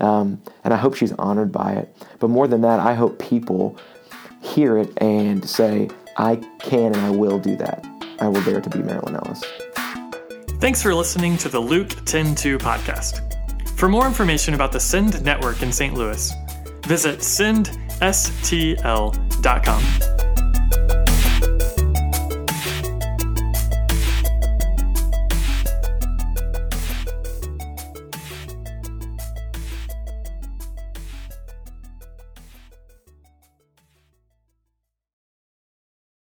Um, 0.00 0.42
and 0.64 0.72
i 0.72 0.76
hope 0.76 0.94
she's 0.94 1.12
honored 1.12 1.52
by 1.52 1.72
it. 1.72 1.94
But 2.18 2.28
more 2.28 2.48
than 2.48 2.62
that 2.62 2.80
i 2.80 2.94
hope 2.94 3.18
people 3.18 3.76
hear 4.40 4.76
it 4.76 4.92
and 5.00 5.48
say 5.48 5.88
i 6.16 6.36
can 6.58 6.94
and 6.94 6.96
i 6.96 7.10
will 7.10 7.38
do 7.38 7.56
that. 7.56 7.86
I 8.20 8.28
will 8.28 8.42
dare 8.42 8.60
to 8.60 8.70
be 8.70 8.78
marilyn 8.78 9.16
ellis. 9.16 9.42
Thanks 10.60 10.80
for 10.80 10.94
listening 10.94 11.36
to 11.38 11.48
the 11.48 11.60
luke 11.60 11.88
10-2 11.88 12.58
podcast. 12.58 13.31
For 13.82 13.88
more 13.88 14.06
information 14.06 14.54
about 14.54 14.70
the 14.70 14.78
SEND 14.78 15.24
network 15.24 15.60
in 15.60 15.72
St. 15.72 15.92
Louis, 15.92 16.32
visit 16.86 17.18
sendstl.com. 17.18 20.11